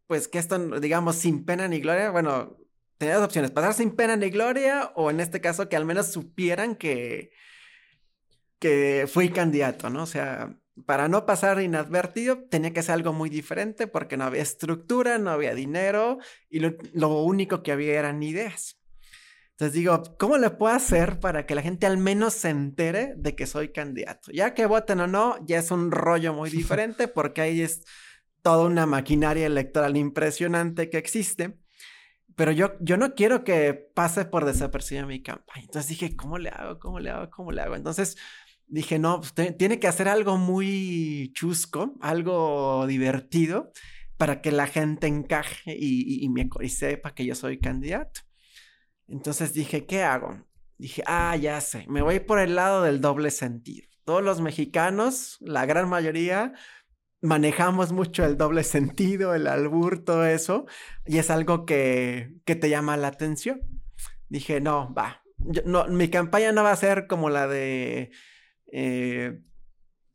[0.07, 2.57] pues que esto, digamos, sin pena ni gloria, bueno,
[2.97, 6.07] tenía dos opciones, pasar sin pena ni gloria o en este caso que al menos
[6.11, 7.31] supieran que,
[8.59, 10.03] que fui candidato, ¿no?
[10.03, 14.41] O sea, para no pasar inadvertido tenía que ser algo muy diferente porque no había
[14.41, 16.19] estructura, no había dinero
[16.49, 18.81] y lo, lo único que había eran ideas.
[19.61, 23.35] Entonces digo, ¿cómo le puedo hacer para que la gente al menos se entere de
[23.35, 24.31] que soy candidato?
[24.31, 27.85] Ya que voten o no, ya es un rollo muy diferente porque ahí es
[28.41, 31.59] toda una maquinaria electoral impresionante que existe.
[32.35, 35.65] Pero yo, yo no quiero que pase por desapercibida mi campaña.
[35.65, 36.79] Entonces dije, ¿cómo le hago?
[36.79, 37.29] ¿Cómo le hago?
[37.29, 37.75] ¿Cómo le hago?
[37.75, 38.17] Entonces
[38.71, 43.71] dije, no, pues, tiene que hacer algo muy chusco, algo divertido
[44.17, 48.21] para que la gente encaje y, me, y sepa que yo soy candidato.
[49.07, 50.45] Entonces dije, ¿qué hago?
[50.77, 53.87] Dije, ah, ya sé, me voy por el lado del doble sentido.
[54.05, 56.53] Todos los mexicanos, la gran mayoría,
[57.21, 60.65] manejamos mucho el doble sentido, el albur, todo eso,
[61.05, 63.61] y es algo que, que te llama la atención.
[64.29, 65.23] Dije, no, va,
[65.89, 68.11] mi campaña no va a ser como la de,
[68.71, 69.41] eh,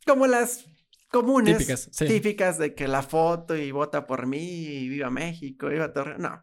[0.06, 0.66] como las
[1.10, 5.92] comunes, típicas, típicas de que la foto y vota por mí, y viva México, viva
[5.92, 6.42] Torre, no.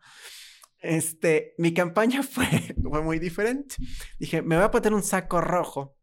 [0.79, 3.75] Este, mi campaña fue, fue muy diferente.
[4.19, 5.97] Dije, me voy a poner un saco rojo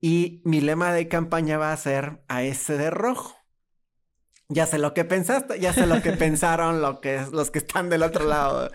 [0.00, 3.36] y mi lema de campaña va a ser a ese de rojo.
[4.48, 7.88] Ya sé lo que pensaste, ya sé lo que pensaron lo que, los que están
[7.88, 8.70] del otro lado.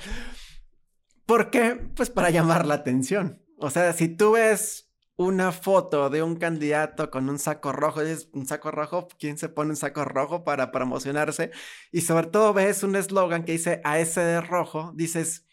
[1.25, 1.75] ¿Por qué?
[1.95, 3.43] Pues para llamar la atención.
[3.57, 4.86] O sea, si tú ves
[5.17, 9.49] una foto de un candidato con un saco rojo, es un saco rojo, ¿quién se
[9.49, 11.51] pone un saco rojo para promocionarse?
[11.91, 15.45] Y sobre todo ves un eslogan que dice a ese de rojo, dices,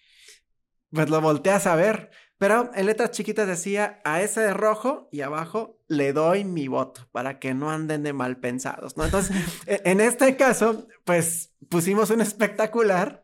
[0.91, 5.23] pues lo volteas a ver, pero en letras chiquitas decía a ese de rojo y
[5.23, 9.05] abajo le doy mi voto para que no anden de mal pensados, ¿no?
[9.05, 9.35] Entonces,
[9.67, 13.24] e-, en este caso, pues pusimos un espectacular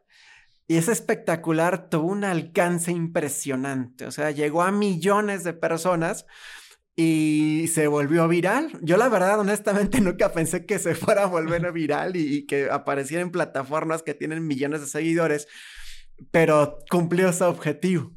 [0.70, 6.26] y ese espectacular tuvo un alcance impresionante, o sea, llegó a millones de personas
[6.94, 8.78] y se volvió viral.
[8.80, 13.20] Yo la verdad, honestamente, nunca pensé que se fuera a volver viral y, que apareciera
[13.20, 15.48] en plataformas que tienen millones de seguidores,
[16.30, 18.12] pero cumplió su objetivo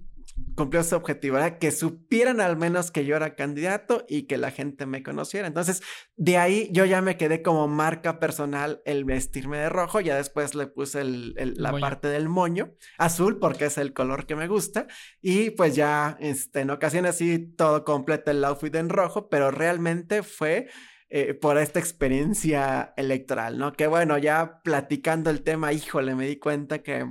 [0.56, 4.52] cumplió su objetivo, era que supieran al menos que yo era candidato y que la
[4.52, 5.48] gente me conociera.
[5.48, 5.82] Entonces,
[6.16, 10.56] de ahí yo ya me quedé como marca personal el vestirme de rojo, ya después
[10.56, 14.88] le puse el, la parte del moño azul porque es el color que me gusta
[15.22, 20.24] y pues ya este, en ocasiones sí todo completo el outfit en rojo, pero realmente
[20.24, 20.68] fue...
[21.16, 23.74] Eh, por esta experiencia electoral, ¿no?
[23.74, 27.06] Que bueno, ya platicando el tema, híjole, me di cuenta que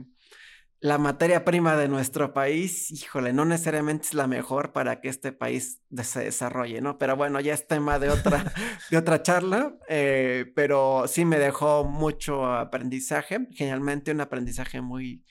[0.83, 5.31] la materia prima de nuestro país, híjole, no necesariamente es la mejor para que este
[5.31, 6.99] país se desarrolle, ¿no?
[6.99, 8.53] Pero bueno, ya es tema de otra,
[8.91, 15.25] de otra charla, eh, pero sí me dejó mucho aprendizaje, generalmente un aprendizaje muy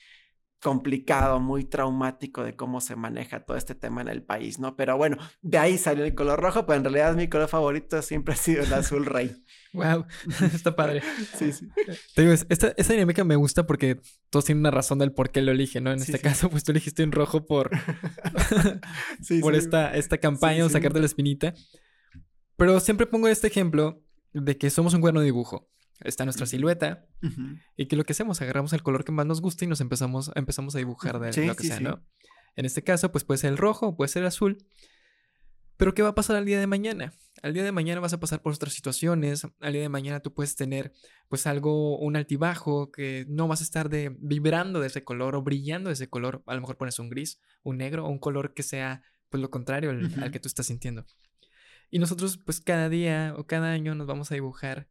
[0.62, 4.76] complicado, muy traumático de cómo se maneja todo este tema en el país, ¿no?
[4.76, 8.34] Pero bueno, de ahí salió el color rojo, pero en realidad mi color favorito siempre
[8.34, 9.36] ha sido el azul rey.
[9.74, 10.04] Wow,
[10.54, 11.02] está padre.
[11.34, 11.66] Sí, sí.
[12.14, 15.40] Te digo, esta, esta, dinámica me gusta porque todos tienen una razón del por qué
[15.40, 15.92] lo eligen, ¿no?
[15.92, 17.70] En este caso, pues tú elegiste un rojo por,
[19.40, 21.54] por Esta, esta campaña o sacarte la espinita.
[22.56, 24.04] Pero siempre pongo este ejemplo
[24.34, 25.70] de que somos un cuerno de dibujo
[26.04, 27.06] está nuestra silueta
[27.76, 30.30] y que lo que hacemos, agarramos el color que más nos gusta y nos empezamos,
[30.34, 32.04] empezamos a dibujar de lo que sea, ¿no?
[32.56, 34.58] En este caso, pues puede ser el rojo, puede ser el azul.
[35.76, 37.12] Pero ¿qué va a pasar al día de mañana?
[37.42, 39.46] Al día de mañana vas a pasar por otras situaciones.
[39.60, 40.92] Al día de mañana tú puedes tener
[41.28, 45.42] pues algo, un altibajo que no vas a estar de, vibrando de ese color o
[45.42, 46.42] brillando de ese color.
[46.46, 49.50] A lo mejor pones un gris, un negro o un color que sea pues lo
[49.50, 51.06] contrario al que tú estás sintiendo.
[51.90, 54.88] Y nosotros pues cada día o cada año nos vamos a dibujar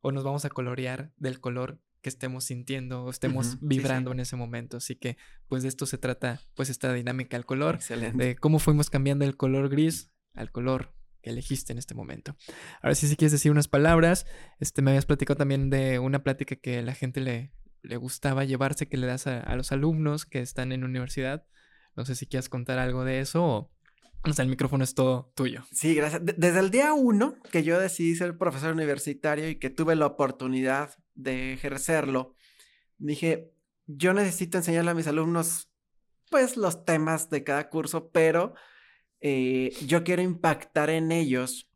[0.00, 4.36] o nos vamos a colorear del color que estemos sintiendo o estemos vibrando en ese
[4.36, 4.76] momento.
[4.76, 5.16] Así que,
[5.48, 8.24] pues de esto se trata, pues esta dinámica al color, Excelente.
[8.24, 12.36] de cómo fuimos cambiando el color gris al color que elegiste en este momento.
[12.80, 14.26] Ahora sí, si quieres decir unas palabras,
[14.60, 18.88] este, me habías platicado también de una plática que la gente le, le gustaba llevarse,
[18.88, 21.44] que le das a, a los alumnos que están en universidad.
[21.96, 23.72] No sé si quieres contar algo de eso o
[24.24, 25.64] o sea, el micrófono es todo tuyo.
[25.72, 26.22] Sí, gracias.
[26.24, 30.96] Desde el día uno que yo decidí ser profesor universitario y que tuve la oportunidad
[31.14, 32.34] de ejercerlo,
[32.98, 33.52] dije,
[33.86, 35.70] yo necesito enseñarle a mis alumnos,
[36.30, 38.54] pues, los temas de cada curso, pero
[39.20, 41.70] eh, yo quiero impactar en ellos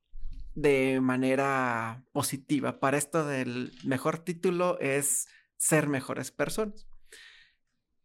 [0.55, 2.81] de manera positiva.
[2.81, 6.87] Para esto del mejor título es ser mejores personas.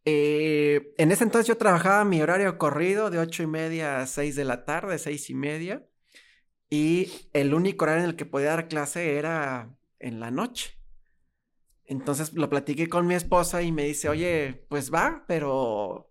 [0.10, 4.38] Eh, en ese entonces yo trabajaba mi horario corrido de ocho y media a seis
[4.38, 5.86] de la tarde, seis y media.
[6.70, 10.80] Y el único horario en el que podía dar clase era en la noche.
[11.84, 16.10] Entonces lo platiqué con mi esposa y me dice, oye, pues va, pero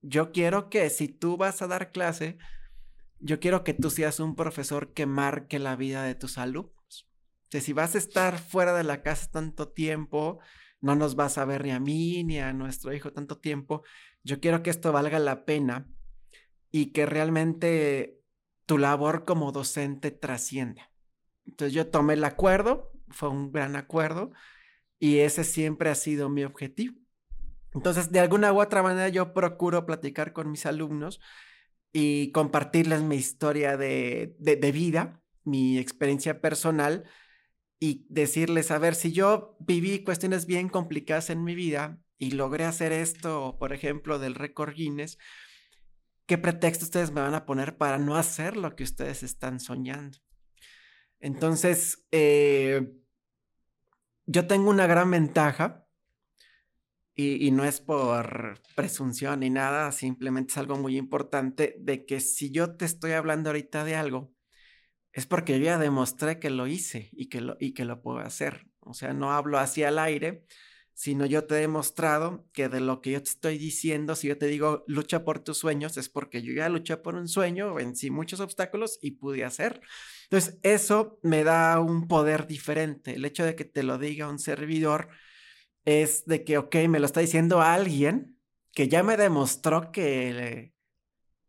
[0.00, 2.38] yo quiero que si tú vas a dar clase,
[3.20, 7.06] yo quiero que tú seas un profesor que marque la vida de tus alumnos.
[7.54, 10.38] O si vas a estar fuera de la casa tanto tiempo,
[10.80, 13.82] no nos vas a ver ni a mí ni a nuestro hijo tanto tiempo.
[14.22, 15.88] Yo quiero que esto valga la pena
[16.70, 18.20] y que realmente
[18.66, 20.90] tu labor como docente trascienda.
[21.46, 24.32] Entonces yo tomé el acuerdo, fue un gran acuerdo
[24.98, 26.94] y ese siempre ha sido mi objetivo.
[27.74, 31.20] Entonces, de alguna u otra manera yo procuro platicar con mis alumnos
[31.92, 37.04] y compartirles mi historia de, de, de vida, mi experiencia personal,
[37.80, 42.64] y decirles, a ver, si yo viví cuestiones bien complicadas en mi vida y logré
[42.64, 45.18] hacer esto, por ejemplo, del récord Guinness,
[46.26, 50.18] ¿qué pretexto ustedes me van a poner para no hacer lo que ustedes están soñando?
[51.20, 52.92] Entonces, eh,
[54.26, 55.86] yo tengo una gran ventaja
[57.14, 62.20] y, y, no es por presunción ni nada, simplemente es algo muy importante de que
[62.20, 64.32] si yo te estoy hablando ahorita de algo,
[65.12, 68.18] es porque yo ya demostré que lo hice y que lo, y que lo puedo
[68.18, 68.66] hacer.
[68.80, 70.44] O sea, no hablo hacia el aire,
[70.98, 74.36] sino yo te he demostrado que de lo que yo te estoy diciendo, si yo
[74.36, 78.10] te digo lucha por tus sueños, es porque yo ya luché por un sueño, vencí
[78.10, 79.80] muchos obstáculos y pude hacer.
[80.24, 83.14] Entonces, eso me da un poder diferente.
[83.14, 85.08] El hecho de que te lo diga un servidor
[85.84, 88.36] es de que, ok, me lo está diciendo alguien
[88.72, 90.72] que ya me demostró que,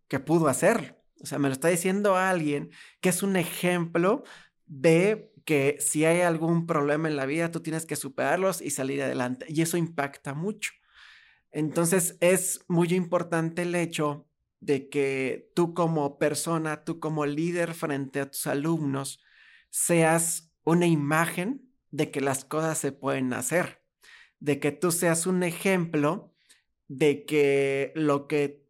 [0.08, 0.99] que pudo hacerlo.
[1.22, 4.24] O sea, me lo está diciendo alguien que es un ejemplo
[4.66, 9.02] de que si hay algún problema en la vida, tú tienes que superarlos y salir
[9.02, 9.46] adelante.
[9.50, 10.72] Y eso impacta mucho.
[11.52, 14.28] Entonces, es muy importante el hecho
[14.60, 19.22] de que tú como persona, tú como líder frente a tus alumnos,
[19.70, 23.82] seas una imagen de que las cosas se pueden hacer,
[24.40, 26.34] de que tú seas un ejemplo
[26.88, 28.69] de que lo que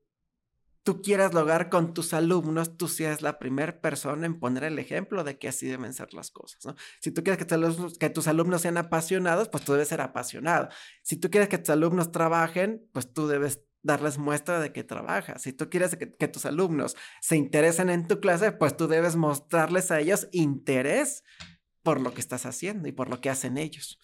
[0.90, 5.24] tú quieras lograr con tus alumnos, tú seas la primera persona en poner el ejemplo
[5.24, 6.76] de que así deben ser las cosas, ¿no?
[7.00, 7.46] Si tú quieres
[8.00, 10.70] que, tus alumnos sean apasionados, pues tú debes ser apasionado.
[11.04, 15.44] Si tú quieres que tus alumnos trabajen, pues tú debes darles muestra de que trabajas.
[15.44, 19.16] Si tú quieres que, que, tus alumnos se interesen en tu clase, pues tú debes
[19.16, 21.24] mostrarles a ellos interés
[21.84, 24.00] por lo que estás haciendo y por lo que hacen ellos.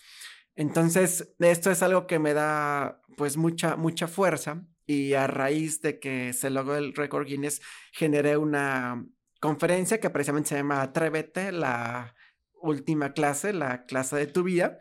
[0.53, 5.99] Entonces, esto es algo que me da pues mucha, mucha fuerza y a raíz de
[5.99, 7.61] que se logró el récord Guinness,
[7.91, 9.05] generé una
[9.39, 12.15] conferencia que precisamente se llama Atrévete, la
[12.61, 14.79] última clase, la clase de tu vida,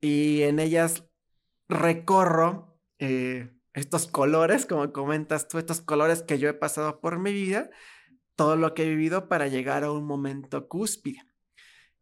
[0.00, 1.04] y en ellas
[1.68, 7.32] recorro eh, estos colores, como comentas tú, estos colores que yo he pasado por mi
[7.32, 7.70] vida,
[8.36, 11.22] todo lo que he vivido para llegar a un momento cúspide.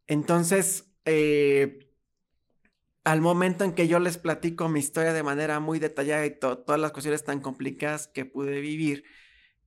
[0.07, 1.86] Entonces, eh,
[3.07, 6.81] al momento en que yo les platico mi historia de manera muy detallada y todas
[6.81, 9.05] las cuestiones tan complicadas que pude vivir,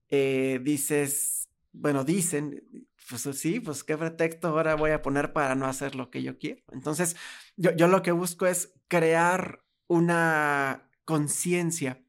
[0.09, 2.61] eh, dices, bueno, dicen,
[3.09, 6.37] pues sí, pues qué pretexto ahora voy a poner para no hacer lo que yo
[6.37, 6.61] quiero.
[6.73, 7.15] Entonces,
[7.55, 12.03] yo, lo que busco es crear una conciencia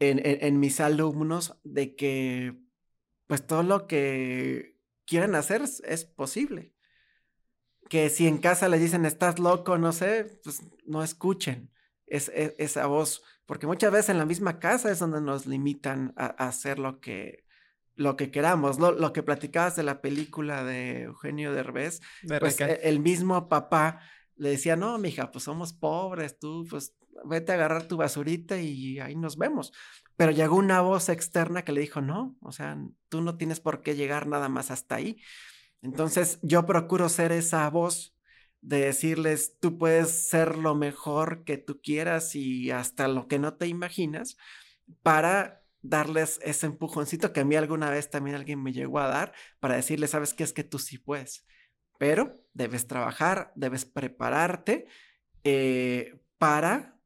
[0.00, 2.58] en, en, mis alumnos de que,
[3.28, 6.74] pues todo lo que quieren hacer es posible
[7.88, 11.70] que si en casa les dicen estás loco, no sé, pues no escuchen
[12.10, 16.12] es, e, esa voz, porque muchas veces en la misma casa es donde nos limitan
[16.16, 17.44] a, hacer lo que,
[17.94, 18.78] lo que queramos.
[18.78, 22.00] Lo, lo, que platicabas de la película de Eugenio Derbez,
[22.40, 24.00] pues e, el mismo papá
[24.36, 29.00] le decía, no, mija, pues somos pobres, tú pues vete a agarrar tu basurita y
[29.00, 29.72] ahí nos vemos.
[30.16, 32.78] Pero llegó una voz externa que le dijo, no, o sea,
[33.08, 35.20] tú no tienes por qué llegar nada más hasta ahí.
[35.82, 38.14] Entonces yo procuro ser esa voz
[38.60, 43.54] de decirles, tú puedes ser lo mejor que tú quieras y hasta lo que no
[43.54, 44.36] te imaginas
[45.02, 49.32] para darles ese empujoncito que a mí alguna vez también alguien me llegó a dar
[49.60, 51.46] para decirles, sabes qué es que tú sí puedes,
[51.98, 54.86] pero debes trabajar, debes prepararte
[55.44, 56.97] eh, para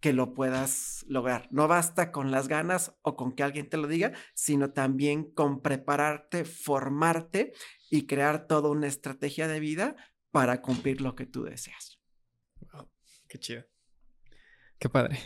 [0.00, 1.48] que lo puedas lograr.
[1.50, 5.60] No basta con las ganas o con que alguien te lo diga, sino también con
[5.60, 7.52] prepararte, formarte
[7.90, 9.96] y crear toda una estrategia de vida
[10.30, 12.00] para cumplir lo que tú deseas.
[13.28, 13.64] qué chido.
[14.78, 15.18] Qué padre.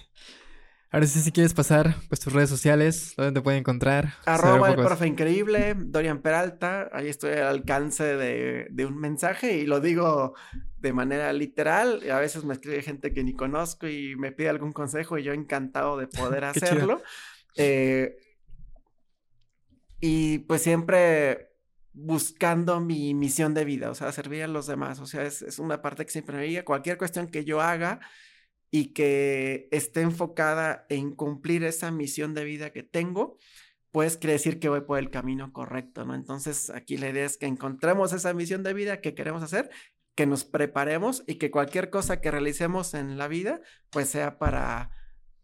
[0.94, 4.14] Ahora sí, si quieres pasar, pues tus redes sociales, ¿dónde te pueden encontrar?
[4.26, 9.66] Arroba el profe increíble, Dorian Peralta, ahí estoy al alcance de, de, un mensaje y
[9.66, 10.34] lo digo
[10.78, 12.08] de manera literal.
[12.12, 15.32] A veces me escribe gente que ni conozco y me pide algún consejo y yo
[15.32, 17.02] encantado de poder hacerlo.
[17.56, 18.14] Eh,
[19.98, 21.56] y pues siempre
[21.92, 25.58] buscando mi misión de vida, o sea, servir a los demás, o sea, es, es
[25.58, 27.98] una parte que siempre me diga, cualquier cuestión que yo haga,
[28.74, 33.38] y que esté enfocada en cumplir esa misión de vida que tengo,
[33.92, 36.12] pues quiere decir que voy por el camino correcto, ¿no?
[36.12, 39.70] Entonces, aquí la idea es que encontremos esa misión de vida que queremos hacer,
[40.16, 43.60] que nos preparemos y que cualquier cosa que realicemos en la vida,
[43.90, 44.90] pues sea para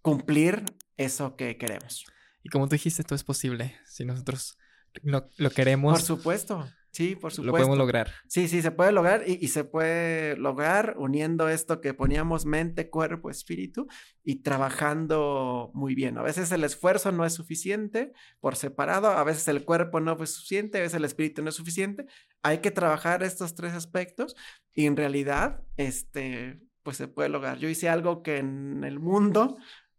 [0.03, 0.65] cumplir
[0.97, 2.07] eso que queremos.
[2.43, 4.59] Y como tú dijiste, todo es posible si nosotros
[5.05, 5.93] lo queremos.
[5.93, 6.69] Por supuesto.
[6.93, 7.43] Sí, por supuesto.
[7.47, 8.11] Lo podemos lograr.
[8.27, 13.31] Sí, sí, se puede lograr y, se puede lograr uniendo esto que poníamos mente, cuerpo,
[13.31, 13.87] espíritu
[14.25, 16.19] y trabajando muy bien.
[16.19, 20.31] A veces el esfuerzo no es suficiente por separado, a veces el cuerpo no es
[20.31, 22.07] suficiente, a veces el espíritu no es suficiente.
[22.43, 24.35] Hay que trabajar estos tres aspectos
[24.75, 27.59] y en realidad, este, pues se puede lograr.
[27.59, 29.59] Yo hice algo que en el mundo,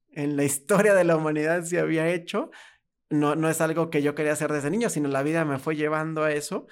[0.09, 2.51] en la historia de la humanidad se había hecho
[3.11, 5.75] no, no es algo que yo quería hacer desde niño, sino la vida me fue
[5.75, 6.67] llevando a eso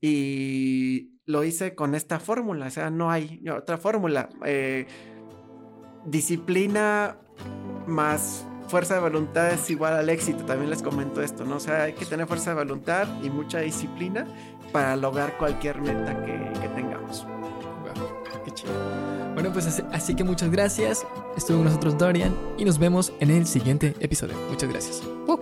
[0.00, 4.28] y lo hice con esta fórmula, o sea, no hay otra fórmula.
[4.44, 4.86] Eh,
[6.06, 7.18] disciplina
[7.86, 11.56] más fuerza de voluntad es igual al éxito, también les comento esto, ¿no?
[11.56, 14.26] O sea, hay que tener fuerza de voluntad y mucha disciplina
[14.72, 17.26] para lograr cualquier meta que, tengamos.
[18.44, 18.97] qué chido.
[19.38, 21.06] Bueno, pues así, que muchas gracias.
[21.36, 24.34] Estuvo con nosotros Dorian y nos vemos en el siguiente episodio.
[24.50, 25.00] Muchas gracias.
[25.28, 25.38] Uh.